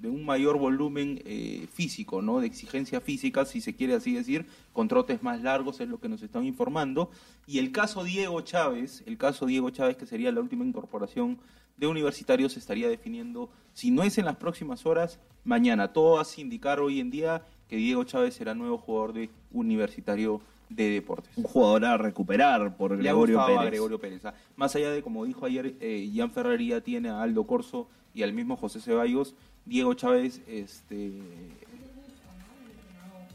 de 0.00 0.10
un 0.10 0.26
mayor 0.26 0.58
volumen 0.58 1.22
eh, 1.24 1.66
físico, 1.72 2.20
¿no? 2.20 2.40
De 2.40 2.46
exigencia 2.46 3.00
física, 3.00 3.46
si 3.46 3.62
se 3.62 3.74
quiere 3.74 3.94
así 3.94 4.12
decir, 4.12 4.44
con 4.74 4.88
trotes 4.88 5.22
más 5.22 5.40
largos, 5.40 5.80
es 5.80 5.88
lo 5.88 5.98
que 5.98 6.10
nos 6.10 6.22
están 6.22 6.44
informando. 6.44 7.10
Y 7.46 7.58
el 7.58 7.72
caso 7.72 8.04
Diego 8.04 8.42
Chávez, 8.42 9.02
el 9.06 9.16
caso 9.16 9.46
Diego 9.46 9.70
Chávez, 9.70 9.96
que 9.96 10.04
sería 10.04 10.30
la 10.32 10.40
última 10.40 10.66
incorporación 10.66 11.38
de 11.78 11.86
universitarios, 11.86 12.58
estaría 12.58 12.90
definiendo, 12.90 13.48
si 13.72 13.90
no 13.90 14.02
es 14.02 14.18
en 14.18 14.26
las 14.26 14.36
próximas 14.36 14.84
horas, 14.84 15.18
mañana. 15.44 15.94
Todo 15.94 16.20
hace 16.20 16.42
indicar 16.42 16.78
hoy 16.78 17.00
en 17.00 17.10
día 17.10 17.42
que 17.68 17.76
Diego 17.76 18.04
Chávez 18.04 18.34
será 18.34 18.54
nuevo 18.54 18.78
jugador 18.78 19.12
de 19.12 19.30
universitario 19.52 20.40
de 20.68 20.90
deportes. 20.90 21.30
Un 21.36 21.44
jugador 21.44 21.84
a 21.86 21.96
recuperar 21.96 22.76
por 22.76 22.96
Gregorio 22.96 23.44
Pérez. 23.46 23.60
a 23.60 23.64
Gregorio 23.64 23.98
Pérez. 23.98 24.24
ah. 24.26 24.34
Más 24.56 24.74
allá 24.76 24.90
de, 24.90 25.02
como 25.02 25.24
dijo 25.24 25.46
ayer, 25.46 25.74
eh, 25.80 26.10
Jan 26.14 26.30
Ferrari 26.30 26.68
ya 26.68 26.80
tiene 26.82 27.08
a 27.08 27.22
Aldo 27.22 27.44
Corso 27.44 27.88
y 28.14 28.22
al 28.22 28.32
mismo 28.32 28.56
José 28.56 28.80
Ceballos, 28.80 29.34
Diego 29.64 29.94
Chávez, 29.94 30.42
este... 30.46 31.12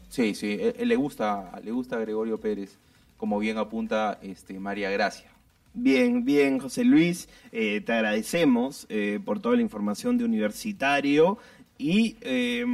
Sí, 0.08 0.34
sí, 0.34 0.52
él- 0.60 0.74
él 0.78 0.88
le 0.88 0.96
gusta, 0.96 1.60
le 1.64 1.72
gusta 1.72 1.96
a 1.96 2.00
Gregorio 2.00 2.38
Pérez, 2.38 2.78
como 3.16 3.38
bien 3.38 3.58
apunta 3.58 4.18
este 4.22 4.58
María 4.60 4.90
Gracia. 4.90 5.30
Bien, 5.72 6.24
bien, 6.24 6.60
José 6.60 6.84
Luis, 6.84 7.28
eh, 7.50 7.80
te 7.80 7.92
agradecemos 7.92 8.86
eh, 8.88 9.18
por 9.24 9.40
toda 9.40 9.56
la 9.56 9.62
información 9.62 10.16
de 10.18 10.24
Universitario 10.24 11.36
y 11.78 12.16
eh, 12.20 12.64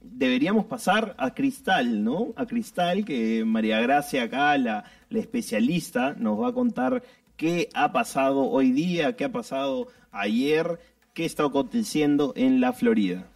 deberíamos 0.00 0.64
pasar 0.66 1.14
a 1.18 1.34
Cristal, 1.34 2.02
¿no? 2.04 2.32
A 2.36 2.46
Cristal, 2.46 3.04
que 3.04 3.44
María 3.44 3.80
Gracia 3.80 4.24
acá, 4.24 4.56
la, 4.58 4.84
la 5.08 5.18
especialista, 5.18 6.14
nos 6.18 6.40
va 6.40 6.48
a 6.48 6.52
contar 6.52 7.02
qué 7.36 7.68
ha 7.74 7.92
pasado 7.92 8.42
hoy 8.42 8.72
día, 8.72 9.16
qué 9.16 9.24
ha 9.24 9.32
pasado 9.32 9.88
ayer, 10.10 10.78
qué 11.14 11.24
está 11.24 11.44
aconteciendo 11.44 12.32
en 12.36 12.60
la 12.60 12.72
Florida. 12.72 13.26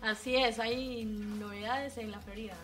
Así 0.00 0.36
es, 0.36 0.58
hay 0.58 1.04
novedades 1.04 1.98
en 1.98 2.10
la 2.10 2.20
Florida. 2.20 2.54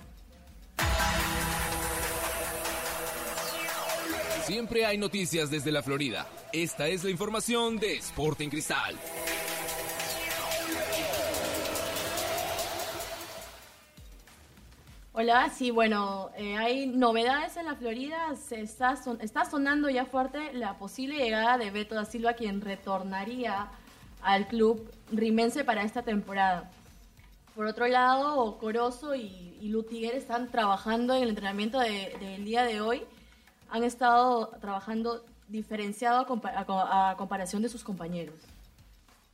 Siempre 4.45 4.85
hay 4.85 4.99
noticias 4.99 5.51
desde 5.51 5.73
la 5.73 5.83
Florida. 5.83 6.27
Esta 6.53 6.87
es 6.87 7.03
la 7.03 7.11
información 7.11 7.79
de 7.79 7.97
Sporting 7.97 8.51
Cristal. 8.51 8.95
Hola, 15.17 15.49
sí, 15.57 15.71
bueno, 15.71 16.31
eh, 16.37 16.57
hay 16.57 16.87
novedades 16.89 17.57
en 17.57 17.67
la 17.67 17.77
Florida. 17.77 18.35
Está, 18.51 18.97
son- 18.97 19.21
está 19.21 19.45
sonando 19.49 19.89
ya 19.89 20.07
fuerte 20.07 20.53
la 20.53 20.75
posible 20.77 21.17
llegada 21.19 21.57
de 21.57 21.71
Beto 21.71 21.95
da 21.95 22.05
Silva, 22.05 22.33
quien 22.35 22.61
retornaría 22.61 23.69
al 24.23 24.49
club 24.49 24.91
rimense 25.13 25.63
para 25.63 25.83
esta 25.85 26.03
temporada. 26.03 26.69
Por 27.55 27.67
otro 27.67 27.87
lado, 27.87 28.59
Corozo 28.59 29.15
y, 29.15 29.57
y 29.61 29.69
Lutiguer 29.69 30.17
están 30.17 30.49
trabajando 30.51 31.15
en 31.15 31.23
el 31.23 31.29
entrenamiento 31.29 31.79
de- 31.79 32.17
del 32.19 32.45
día 32.45 32.65
de 32.65 32.81
hoy. 32.81 33.03
Han 33.71 33.85
estado 33.85 34.49
trabajando 34.61 35.25
diferenciado 35.47 36.27
a 36.29 37.15
comparación 37.17 37.63
de 37.63 37.69
sus 37.69 37.85
compañeros. 37.85 38.35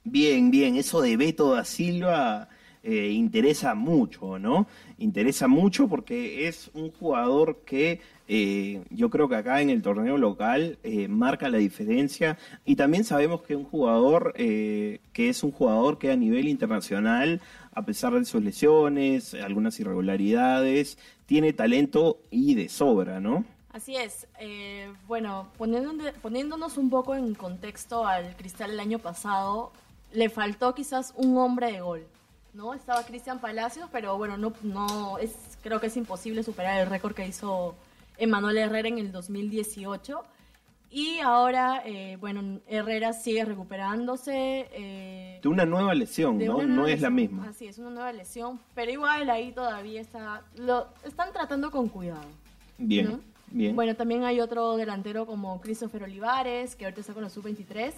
Bien, 0.04 0.50
bien, 0.50 0.76
eso 0.76 1.00
de 1.00 1.16
Beto 1.16 1.52
da 1.54 1.64
Silva 1.64 2.49
eh, 2.82 3.08
interesa 3.10 3.75
mucho, 3.75 4.38
¿no? 4.38 4.66
Interesa 4.96 5.46
mucho 5.49 5.87
porque 5.87 6.49
es 6.49 6.70
un 6.72 6.90
jugador 6.90 7.58
que 7.66 8.00
eh, 8.26 8.82
yo 8.88 9.10
creo 9.10 9.28
que 9.28 9.37
acá 9.37 9.60
en 9.60 9.68
el 9.68 9.82
torneo 9.82 10.16
local 10.16 10.78
eh, 10.82 11.06
marca 11.06 11.50
la 11.50 11.58
diferencia 11.58 12.38
y 12.64 12.76
también 12.76 13.04
sabemos 13.04 13.42
que 13.42 13.54
un 13.54 13.64
jugador 13.64 14.32
que 14.32 14.99
es 15.14 15.42
un 15.42 15.52
jugador 15.52 15.99
que 15.99 16.10
a 16.10 16.16
nivel 16.16 16.49
internacional, 16.49 17.42
a 17.75 17.84
pesar 17.84 18.14
de 18.14 18.25
sus 18.25 18.42
lesiones, 18.42 19.34
algunas 19.34 19.78
irregularidades, 19.78 20.96
tiene 21.26 21.52
talento 21.52 22.18
y 22.30 22.54
de 22.54 22.70
sobra, 22.70 23.20
¿no? 23.20 23.44
Así 23.72 23.94
es. 23.94 24.26
bueno, 25.06 25.49
poniéndonos 25.58 26.78
un 26.78 26.88
poco 26.88 27.14
en 27.14 27.34
contexto 27.34 28.06
al 28.06 28.34
Cristal 28.37 28.70
el 28.70 28.80
año 28.80 28.99
pasado, 28.99 29.70
le 30.12 30.30
faltó 30.30 30.75
quizás 30.75 31.12
un 31.16 31.37
hombre 31.37 31.72
de 31.72 31.80
gol. 31.80 32.06
¿No? 32.54 32.75
Estaba 32.75 33.04
Cristian 33.04 33.38
Palacios, 33.40 33.88
pero 33.92 34.16
bueno, 34.19 34.37
no, 34.37 34.52
no 34.62 35.19
es, 35.19 35.33
creo 35.62 35.80
que 35.80 35.87
es 35.88 35.97
imposible 35.97 36.42
superar 36.42 36.80
el 36.80 36.88
récord 36.88 37.14
que 37.14 37.26
hizo 37.26 37.75
Emanuel 38.19 38.59
Herrera 38.59 38.88
en 38.88 38.99
el 38.99 39.12
2018. 39.12 40.23
Y 40.92 41.21
ahora, 41.21 41.83
eh, 41.85 42.16
bueno, 42.21 42.59
Herrera 42.66 43.12
sigue 43.12 43.45
recuperándose. 43.45 44.69
eh, 44.73 45.38
De 45.40 45.49
una 45.49 45.64
nueva 45.64 45.95
lesión, 45.95 46.37
¿no? 46.38 46.57
una 46.57 46.66
No 46.66 46.75
nueva 46.75 46.90
es 46.90 47.00
la 47.00 47.11
lesión. 47.11 47.14
misma. 47.14 47.49
Así 47.50 47.66
es, 47.69 47.78
una 47.78 47.90
nueva 47.90 48.12
lesión. 48.12 48.59
Pero 48.75 48.90
igual 48.90 49.30
ahí 49.30 49.52
todavía 49.52 50.00
está. 50.00 50.42
Lo 50.57 50.88
están 51.04 51.33
tratando 51.33 51.71
con 51.71 51.88
cuidado. 51.88 52.26
Bien, 52.78 53.07
¿no? 53.07 53.21
bien. 53.52 53.76
Bueno, 53.76 53.95
también 53.95 54.25
hay 54.25 54.40
otro 54.40 54.76
delantero 54.76 55.26
como 55.26 55.61
Christopher 55.61 56.02
Olivares, 56.02 56.75
que 56.75 56.87
ahorita 56.87 57.02
está 57.02 57.14
con 57.14 57.23
la 57.23 57.30
sub-23. 57.30 57.92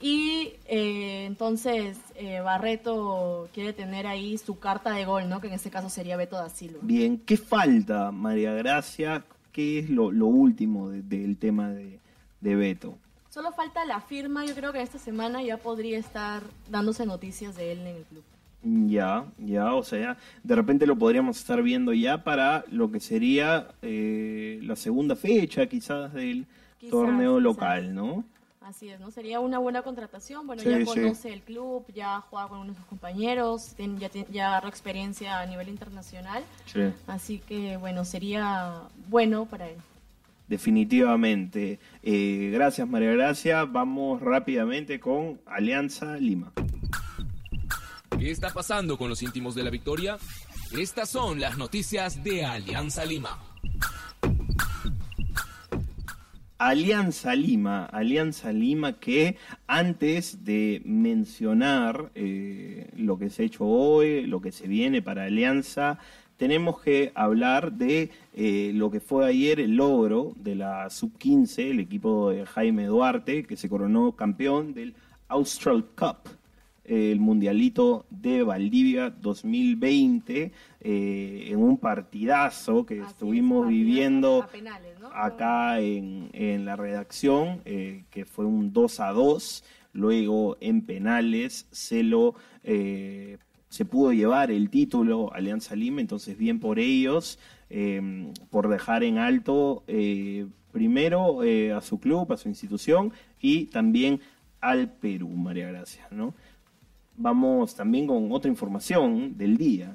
Y 0.00 0.54
eh, 0.66 1.24
entonces 1.26 1.98
eh, 2.14 2.40
Barreto 2.40 3.48
quiere 3.52 3.72
tener 3.72 4.06
ahí 4.06 4.38
su 4.38 4.58
carta 4.58 4.92
de 4.92 5.04
gol, 5.04 5.28
¿no? 5.28 5.40
Que 5.40 5.48
en 5.48 5.54
este 5.54 5.70
caso 5.70 5.88
sería 5.90 6.16
Beto 6.16 6.36
da 6.36 6.48
Silva. 6.48 6.78
Bien, 6.82 7.18
¿qué 7.18 7.36
falta, 7.36 8.10
María 8.10 8.52
Gracia? 8.54 9.24
¿Qué 9.52 9.80
es 9.80 9.90
lo, 9.90 10.10
lo 10.12 10.26
último 10.26 10.88
de- 10.88 11.02
del 11.02 11.36
tema 11.36 11.70
de, 11.70 11.98
de 12.40 12.56
Beto? 12.56 12.96
Solo 13.28 13.52
falta 13.52 13.84
la 13.84 14.00
firma. 14.00 14.46
Yo 14.46 14.54
creo 14.54 14.72
que 14.72 14.80
esta 14.82 14.98
semana 14.98 15.42
ya 15.42 15.56
podría 15.58 15.98
estar 15.98 16.42
dándose 16.70 17.04
noticias 17.06 17.54
de 17.56 17.72
él 17.72 17.80
en 17.80 17.86
el 17.96 18.02
club. 18.04 18.22
Ya, 18.62 19.24
ya, 19.38 19.72
o 19.74 19.82
sea, 19.82 20.18
de 20.42 20.54
repente 20.54 20.86
lo 20.86 20.96
podríamos 20.96 21.38
estar 21.38 21.62
viendo 21.62 21.92
ya 21.94 22.24
para 22.24 22.64
lo 22.70 22.90
que 22.92 23.00
sería 23.00 23.68
eh, 23.82 24.60
la 24.62 24.76
segunda 24.76 25.16
fecha 25.16 25.66
quizás 25.66 26.12
del 26.12 26.46
Quizás, 26.78 26.90
torneo 26.90 27.32
quizás. 27.36 27.42
local, 27.42 27.94
¿no? 27.94 28.24
Así 28.70 28.88
es, 28.88 29.00
¿no? 29.00 29.10
Sería 29.10 29.40
una 29.40 29.58
buena 29.58 29.82
contratación. 29.82 30.46
Bueno, 30.46 30.62
Sí, 30.62 30.68
ya 30.70 30.78
sí. 30.78 30.84
conoce 30.84 31.32
el 31.32 31.40
club, 31.42 31.84
ya 31.92 32.20
juega 32.30 32.46
con 32.46 32.58
uno 32.60 32.70
de 32.72 32.76
sus 32.78 32.86
compañeros, 32.86 33.74
ya, 33.98 34.08
tiene- 34.08 34.28
ya 34.30 34.46
agarró 34.46 34.68
experiencia 34.68 35.40
a 35.40 35.46
nivel 35.46 35.68
internacional. 35.68 36.44
Sí. 36.66 36.80
Así 37.08 37.40
que, 37.40 37.76
bueno, 37.78 38.04
sería 38.04 38.82
bueno 39.08 39.46
para 39.46 39.68
él. 39.70 39.76
Definitivamente. 40.46 41.80
Eh, 42.04 42.50
gracias, 42.52 42.86
María 42.88 43.10
Gracia. 43.10 43.64
Vamos 43.64 44.20
rápidamente 44.20 45.00
con 45.00 45.40
Alianza 45.46 46.16
Lima. 46.16 46.52
¿Qué 48.20 48.30
está 48.30 48.50
pasando 48.50 48.96
con 48.96 49.08
los 49.08 49.20
íntimos 49.24 49.56
de 49.56 49.64
la 49.64 49.70
victoria? 49.70 50.16
Estas 50.78 51.08
son 51.10 51.40
las 51.40 51.58
noticias 51.58 52.22
de 52.22 52.44
Alianza 52.44 53.04
Lima. 53.04 53.36
Alianza 56.60 57.34
Lima, 57.34 57.86
Alianza 57.86 58.52
Lima 58.52 59.00
que 59.00 59.38
antes 59.66 60.44
de 60.44 60.82
mencionar 60.84 62.10
eh, 62.14 62.90
lo 62.98 63.18
que 63.18 63.30
se 63.30 63.42
ha 63.42 63.46
hecho 63.46 63.64
hoy, 63.64 64.26
lo 64.26 64.42
que 64.42 64.52
se 64.52 64.68
viene 64.68 65.00
para 65.00 65.24
Alianza, 65.24 65.98
tenemos 66.36 66.82
que 66.82 67.12
hablar 67.14 67.72
de 67.72 68.10
eh, 68.34 68.72
lo 68.74 68.90
que 68.90 69.00
fue 69.00 69.26
ayer 69.26 69.58
el 69.58 69.76
logro 69.76 70.34
de 70.36 70.54
la 70.54 70.90
Sub-15, 70.90 71.70
el 71.70 71.80
equipo 71.80 72.28
de 72.28 72.44
Jaime 72.44 72.84
Duarte, 72.84 73.44
que 73.44 73.56
se 73.56 73.70
coronó 73.70 74.12
campeón 74.12 74.74
del 74.74 74.94
Austral 75.28 75.86
Cup 75.96 76.28
el 76.90 77.20
Mundialito 77.20 78.06
de 78.10 78.42
Valdivia 78.42 79.10
2020 79.10 80.52
eh, 80.80 81.44
en 81.48 81.58
un 81.58 81.78
partidazo 81.78 82.84
que 82.84 83.00
Así 83.00 83.10
estuvimos 83.10 83.68
viviendo 83.68 84.42
a 84.42 84.48
penales, 84.48 84.98
¿no? 85.00 85.08
acá 85.08 85.80
en, 85.80 86.30
en 86.32 86.64
la 86.64 86.76
redacción, 86.76 87.60
eh, 87.64 88.04
que 88.10 88.24
fue 88.24 88.44
un 88.44 88.72
2 88.72 89.00
a 89.00 89.12
2, 89.12 89.64
luego 89.92 90.56
en 90.60 90.82
penales 90.82 91.66
se 91.70 92.02
lo 92.02 92.34
eh, 92.64 93.38
se 93.68 93.84
pudo 93.84 94.12
llevar 94.12 94.50
el 94.50 94.68
título 94.68 95.32
Alianza 95.32 95.76
Lima, 95.76 96.00
entonces 96.00 96.36
bien 96.36 96.58
por 96.58 96.80
ellos, 96.80 97.38
eh, 97.70 98.32
por 98.50 98.68
dejar 98.68 99.04
en 99.04 99.18
alto 99.18 99.84
eh, 99.86 100.46
primero 100.72 101.44
eh, 101.44 101.72
a 101.72 101.80
su 101.80 102.00
club, 102.00 102.32
a 102.32 102.36
su 102.36 102.48
institución 102.48 103.12
y 103.40 103.66
también 103.66 104.20
al 104.60 104.90
Perú, 104.90 105.28
María 105.28 105.68
Gracia, 105.68 106.06
¿no? 106.10 106.34
Vamos 107.24 107.74
también 107.74 108.06
con 108.06 108.32
otra 108.32 108.50
información 108.50 109.36
del 109.36 109.58
día. 109.58 109.94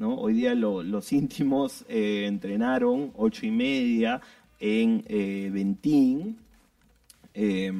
Hoy 0.00 0.32
día 0.32 0.54
lo- 0.54 0.82
los 0.82 1.12
íntimos 1.12 1.84
eh, 1.86 2.24
entrenaron 2.26 3.12
ocho 3.14 3.44
y 3.44 3.50
media 3.50 4.22
en 4.58 5.04
eh, 5.06 5.50
Ventín. 5.52 6.38
Eh, 7.34 7.70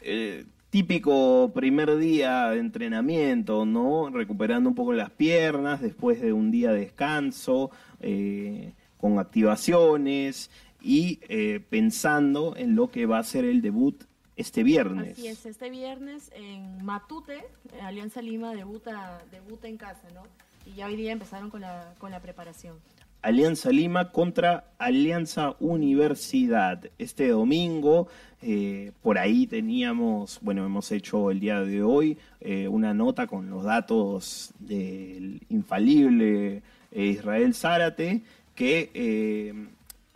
eh, 0.00 0.44
típico 0.70 1.52
primer 1.54 1.96
día 1.98 2.48
de 2.50 2.58
entrenamiento, 2.58 3.64
¿no? 3.64 4.10
Recuperando 4.10 4.68
un 4.68 4.74
poco 4.74 4.92
las 4.92 5.10
piernas 5.10 5.80
después 5.80 6.20
de 6.20 6.32
un 6.32 6.50
día 6.50 6.72
de 6.72 6.80
descanso, 6.80 7.70
eh, 8.00 8.72
con 8.98 9.20
activaciones 9.20 10.50
y 10.82 11.20
eh, 11.28 11.60
pensando 11.70 12.56
en 12.56 12.74
lo 12.74 12.90
que 12.90 13.06
va 13.06 13.20
a 13.20 13.22
ser 13.22 13.44
el 13.44 13.62
debut 13.62 14.02
este 14.38 14.62
viernes. 14.62 15.12
Así 15.12 15.26
es, 15.26 15.44
este 15.44 15.68
viernes 15.68 16.30
en 16.34 16.84
Matute, 16.84 17.38
eh, 17.72 17.80
Alianza 17.82 18.22
Lima 18.22 18.54
debuta, 18.54 19.22
debuta 19.30 19.68
en 19.68 19.76
casa, 19.76 20.08
¿no? 20.14 20.22
Y 20.64 20.76
ya 20.76 20.86
hoy 20.86 20.96
día 20.96 21.12
empezaron 21.12 21.50
con 21.50 21.60
la, 21.60 21.92
con 21.98 22.10
la 22.10 22.20
preparación. 22.20 22.76
Alianza 23.20 23.70
Lima 23.70 24.12
contra 24.12 24.70
Alianza 24.78 25.56
Universidad. 25.58 26.88
Este 26.98 27.28
domingo, 27.28 28.06
eh, 28.42 28.92
por 29.02 29.18
ahí 29.18 29.46
teníamos, 29.46 30.38
bueno, 30.40 30.64
hemos 30.64 30.92
hecho 30.92 31.30
el 31.32 31.40
día 31.40 31.60
de 31.60 31.82
hoy 31.82 32.16
eh, 32.40 32.68
una 32.68 32.94
nota 32.94 33.26
con 33.26 33.50
los 33.50 33.64
datos 33.64 34.52
del 34.60 35.42
infalible 35.48 36.62
Israel 36.92 37.54
Zárate, 37.54 38.22
que 38.54 38.90
eh, 38.94 39.52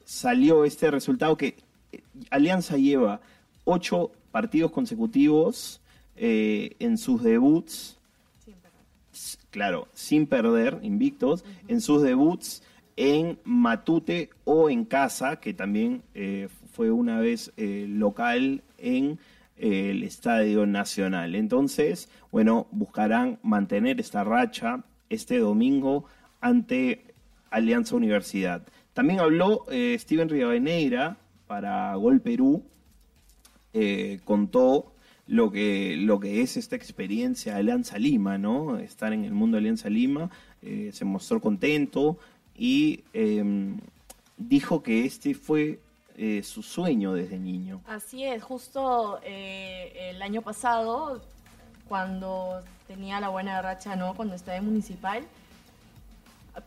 salió 0.04 0.64
este 0.64 0.90
resultado 0.90 1.36
que 1.36 1.56
Alianza 2.30 2.76
lleva 2.76 3.20
ocho 3.64 4.12
partidos 4.30 4.70
consecutivos 4.70 5.80
eh, 6.16 6.76
en 6.78 6.98
sus 6.98 7.22
debuts 7.22 7.98
Sin 8.44 8.54
perder. 8.54 8.80
claro, 9.50 9.88
sin 9.92 10.26
perder, 10.26 10.78
invictos, 10.82 11.44
en 11.68 11.80
sus 11.80 12.02
debuts 12.02 12.62
en 12.96 13.38
Matute 13.44 14.30
o 14.44 14.68
en 14.68 14.84
casa, 14.84 15.36
que 15.36 15.54
también 15.54 16.02
eh, 16.14 16.48
fue 16.72 16.90
una 16.90 17.20
vez 17.20 17.52
eh, 17.56 17.86
local 17.88 18.62
en 18.78 19.18
el 19.56 20.02
Estadio 20.02 20.66
Nacional. 20.66 21.34
Entonces, 21.34 22.08
bueno, 22.30 22.66
buscarán 22.70 23.38
mantener 23.42 24.00
esta 24.00 24.24
racha 24.24 24.84
este 25.08 25.38
domingo 25.38 26.04
ante 26.40 27.04
Alianza 27.50 27.96
Universidad. 27.96 28.62
También 28.94 29.20
habló 29.20 29.64
eh, 29.70 29.96
Steven 29.98 30.28
Rivadeneira 30.28 31.18
para 31.46 31.94
Gol 31.94 32.20
Perú, 32.20 32.64
eh, 33.74 34.20
contó 34.24 34.92
lo 35.26 35.50
que, 35.50 35.96
lo 35.96 36.20
que 36.20 36.42
es 36.42 36.56
esta 36.56 36.76
experiencia 36.76 37.54
de 37.54 37.60
Alianza 37.60 37.98
Lima, 37.98 38.38
¿no? 38.38 38.78
Estar 38.78 39.12
en 39.12 39.24
el 39.24 39.32
mundo 39.32 39.56
de 39.56 39.60
Alianza 39.60 39.88
Lima, 39.88 40.30
eh, 40.62 40.90
se 40.92 41.04
mostró 41.04 41.40
contento 41.40 42.18
y 42.56 43.04
em, 43.12 43.78
dijo 44.36 44.82
que 44.82 45.04
este 45.04 45.34
fue 45.34 45.80
eh, 46.16 46.42
su 46.42 46.62
sueño 46.62 47.14
desde 47.14 47.38
niño. 47.38 47.80
Así 47.86 48.24
es, 48.24 48.42
justo 48.42 49.18
eh, 49.24 50.10
el 50.10 50.20
año 50.20 50.42
pasado, 50.42 51.22
cuando 51.88 52.60
tenía 52.86 53.18
la 53.20 53.30
buena 53.30 53.62
racha, 53.62 53.96
¿no? 53.96 54.14
Cuando 54.14 54.34
estaba 54.34 54.58
en 54.58 54.66
municipal, 54.66 55.24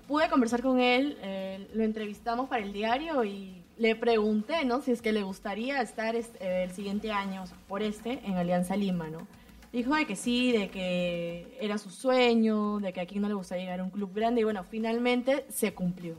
pude 0.07 0.29
conversar 0.29 0.61
con 0.61 0.79
él, 0.79 1.17
eh, 1.21 1.67
lo 1.73 1.83
entrevistamos 1.83 2.49
para 2.49 2.63
el 2.63 2.73
diario 2.73 3.23
y 3.23 3.61
le 3.77 3.95
pregunté, 3.95 4.65
¿no? 4.65 4.81
Si 4.81 4.91
es 4.91 5.01
que 5.01 5.11
le 5.11 5.23
gustaría 5.23 5.81
estar 5.81 6.15
este, 6.15 6.63
el 6.63 6.71
siguiente 6.71 7.11
año, 7.11 7.43
por 7.67 7.81
este, 7.81 8.19
en 8.25 8.35
Alianza 8.35 8.75
Lima, 8.75 9.09
¿no? 9.09 9.27
Dijo 9.73 9.93
de 9.93 10.05
que 10.05 10.15
sí, 10.15 10.53
de 10.53 10.69
que 10.69 11.57
era 11.59 11.77
su 11.77 11.89
sueño, 11.89 12.79
de 12.79 12.93
que 12.93 13.01
aquí 13.01 13.19
no 13.19 13.27
le 13.27 13.33
gustaría 13.33 13.65
llegar 13.65 13.81
a 13.81 13.83
un 13.83 13.89
club 13.89 14.13
grande 14.13 14.41
y 14.41 14.43
bueno, 14.45 14.63
finalmente 14.63 15.45
se 15.49 15.73
cumplió. 15.73 16.15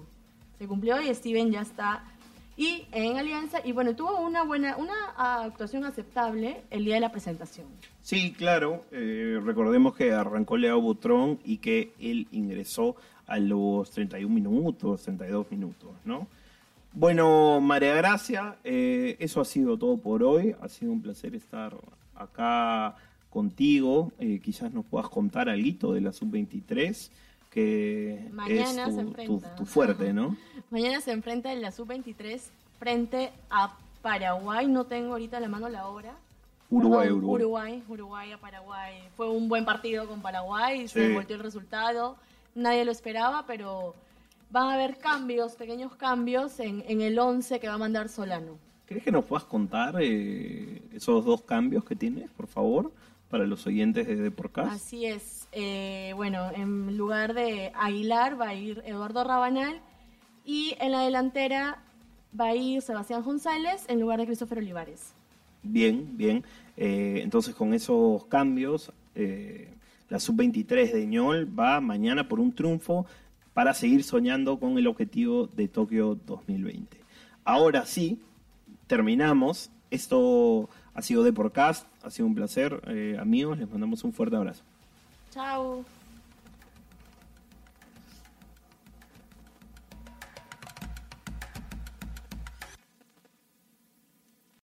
Se 0.58 0.66
cumplió 0.66 1.00
y 1.00 1.14
Steven 1.14 1.50
ya 1.50 1.62
está 1.62 2.04
y 2.56 2.86
en 2.92 3.18
Alianza 3.18 3.60
y 3.64 3.72
bueno, 3.72 3.94
tuvo 3.94 4.20
una 4.20 4.42
buena 4.42 4.76
una 4.76 5.44
actuación 5.44 5.84
aceptable 5.84 6.62
el 6.70 6.84
día 6.84 6.94
de 6.94 7.00
la 7.00 7.12
presentación. 7.12 7.66
Sí, 8.02 8.32
claro. 8.32 8.82
eh, 8.92 9.38
recordemos 9.44 9.94
que 9.94 10.12
arrancó 10.12 10.56
Leo 10.56 10.80
Butrón 10.80 11.38
y 11.44 11.58
que 11.58 11.92
él 12.00 12.28
ingresó 12.32 12.96
a 13.26 13.38
los 13.38 13.90
31 13.90 14.34
minutos, 14.34 15.02
32 15.02 15.50
minutos, 15.50 15.90
¿no? 16.04 16.28
Bueno, 16.98 17.60
María 17.60 17.94
Gracia, 17.94 18.56
eh, 18.64 19.16
eso 19.18 19.42
ha 19.42 19.44
sido 19.44 19.76
todo 19.76 19.98
por 19.98 20.22
hoy. 20.22 20.56
Ha 20.62 20.68
sido 20.68 20.92
un 20.92 21.02
placer 21.02 21.34
estar 21.34 21.76
acá 22.14 22.96
contigo. 23.28 24.12
Eh, 24.18 24.40
quizás 24.42 24.72
nos 24.72 24.86
puedas 24.86 25.10
contar 25.10 25.50
algo 25.50 25.92
de 25.92 26.00
la 26.00 26.10
sub-23, 26.14 27.10
que 27.50 28.26
Mañana 28.32 28.62
es 28.88 28.94
se 28.94 29.02
tu, 29.02 29.08
enfrenta. 29.08 29.50
tu- 29.50 29.56
tu 29.64 29.66
fuerte, 29.66 30.14
¿no? 30.14 30.38
Mañana 30.70 31.02
se 31.02 31.12
enfrenta 31.12 31.52
en 31.52 31.60
la 31.60 31.70
sub-23 31.70 32.40
frente 32.78 33.30
a 33.50 33.76
Paraguay, 34.00 34.66
no 34.66 34.84
tengo 34.84 35.12
ahorita 35.12 35.38
la 35.38 35.48
mano 35.48 35.68
la 35.68 35.88
hora. 35.88 36.14
Uruguay, 36.70 37.08
Perdón, 37.08 37.18
Uruguay. 37.24 37.42
Uruguay, 37.42 37.82
Uruguay 37.90 38.32
a 38.32 38.38
Paraguay. 38.38 38.94
Fue 39.18 39.28
un 39.30 39.50
buen 39.50 39.66
partido 39.66 40.08
con 40.08 40.22
Paraguay, 40.22 40.88
se 40.88 41.12
volteó 41.12 41.36
el 41.36 41.42
resultado. 41.42 42.16
Nadie 42.54 42.86
lo 42.86 42.90
esperaba, 42.92 43.44
pero 43.46 43.94
van 44.50 44.68
a 44.68 44.74
haber 44.74 44.98
cambios, 44.98 45.54
pequeños 45.56 45.94
cambios 45.96 46.60
en, 46.60 46.84
en 46.86 47.00
el 47.00 47.18
11 47.18 47.60
que 47.60 47.68
va 47.68 47.74
a 47.74 47.78
mandar 47.78 48.08
Solano. 48.08 48.58
¿Crees 48.86 49.02
que 49.02 49.10
nos 49.10 49.24
puedas 49.24 49.44
contar 49.44 49.96
eh, 50.00 50.80
esos 50.92 51.24
dos 51.24 51.42
cambios 51.42 51.84
que 51.84 51.96
tienes, 51.96 52.30
por 52.30 52.46
favor, 52.46 52.92
para 53.28 53.44
los 53.44 53.66
oyentes 53.66 54.06
de 54.06 54.14
Deporcast? 54.14 54.72
Así 54.72 55.06
es. 55.06 55.48
Eh, 55.50 56.12
bueno, 56.14 56.50
en 56.54 56.96
lugar 56.96 57.34
de 57.34 57.72
Aguilar 57.74 58.40
va 58.40 58.50
a 58.50 58.54
ir 58.54 58.82
Eduardo 58.86 59.24
Rabanal 59.24 59.80
y 60.44 60.76
en 60.78 60.92
la 60.92 61.00
delantera 61.00 61.82
va 62.38 62.46
a 62.46 62.54
ir 62.54 62.80
Sebastián 62.80 63.24
González 63.24 63.84
en 63.88 64.00
lugar 64.00 64.20
de 64.20 64.26
Christopher 64.26 64.58
Olivares. 64.58 65.14
Bien, 65.64 66.16
bien. 66.16 66.44
Eh, 66.76 67.20
entonces, 67.24 67.56
con 67.56 67.74
esos 67.74 68.24
cambios, 68.26 68.92
la 70.08 70.20
sub-23 70.20 70.92
de 70.92 71.06
Ñol 71.06 71.58
va 71.58 71.80
mañana 71.80 72.28
por 72.28 72.38
un 72.38 72.54
triunfo 72.54 73.06
para 73.56 73.72
seguir 73.72 74.04
soñando 74.04 74.58
con 74.58 74.76
el 74.76 74.86
objetivo 74.86 75.46
de 75.46 75.66
Tokio 75.66 76.18
2020. 76.26 77.00
Ahora 77.42 77.86
sí, 77.86 78.20
terminamos. 78.86 79.70
Esto 79.90 80.68
ha 80.92 81.00
sido 81.00 81.22
Deporcast, 81.22 81.86
ha 82.02 82.10
sido 82.10 82.26
un 82.26 82.34
placer, 82.34 82.82
eh, 82.86 83.16
amigos. 83.18 83.56
Les 83.56 83.66
mandamos 83.66 84.04
un 84.04 84.12
fuerte 84.12 84.36
abrazo. 84.36 84.62
Chao. 85.30 85.86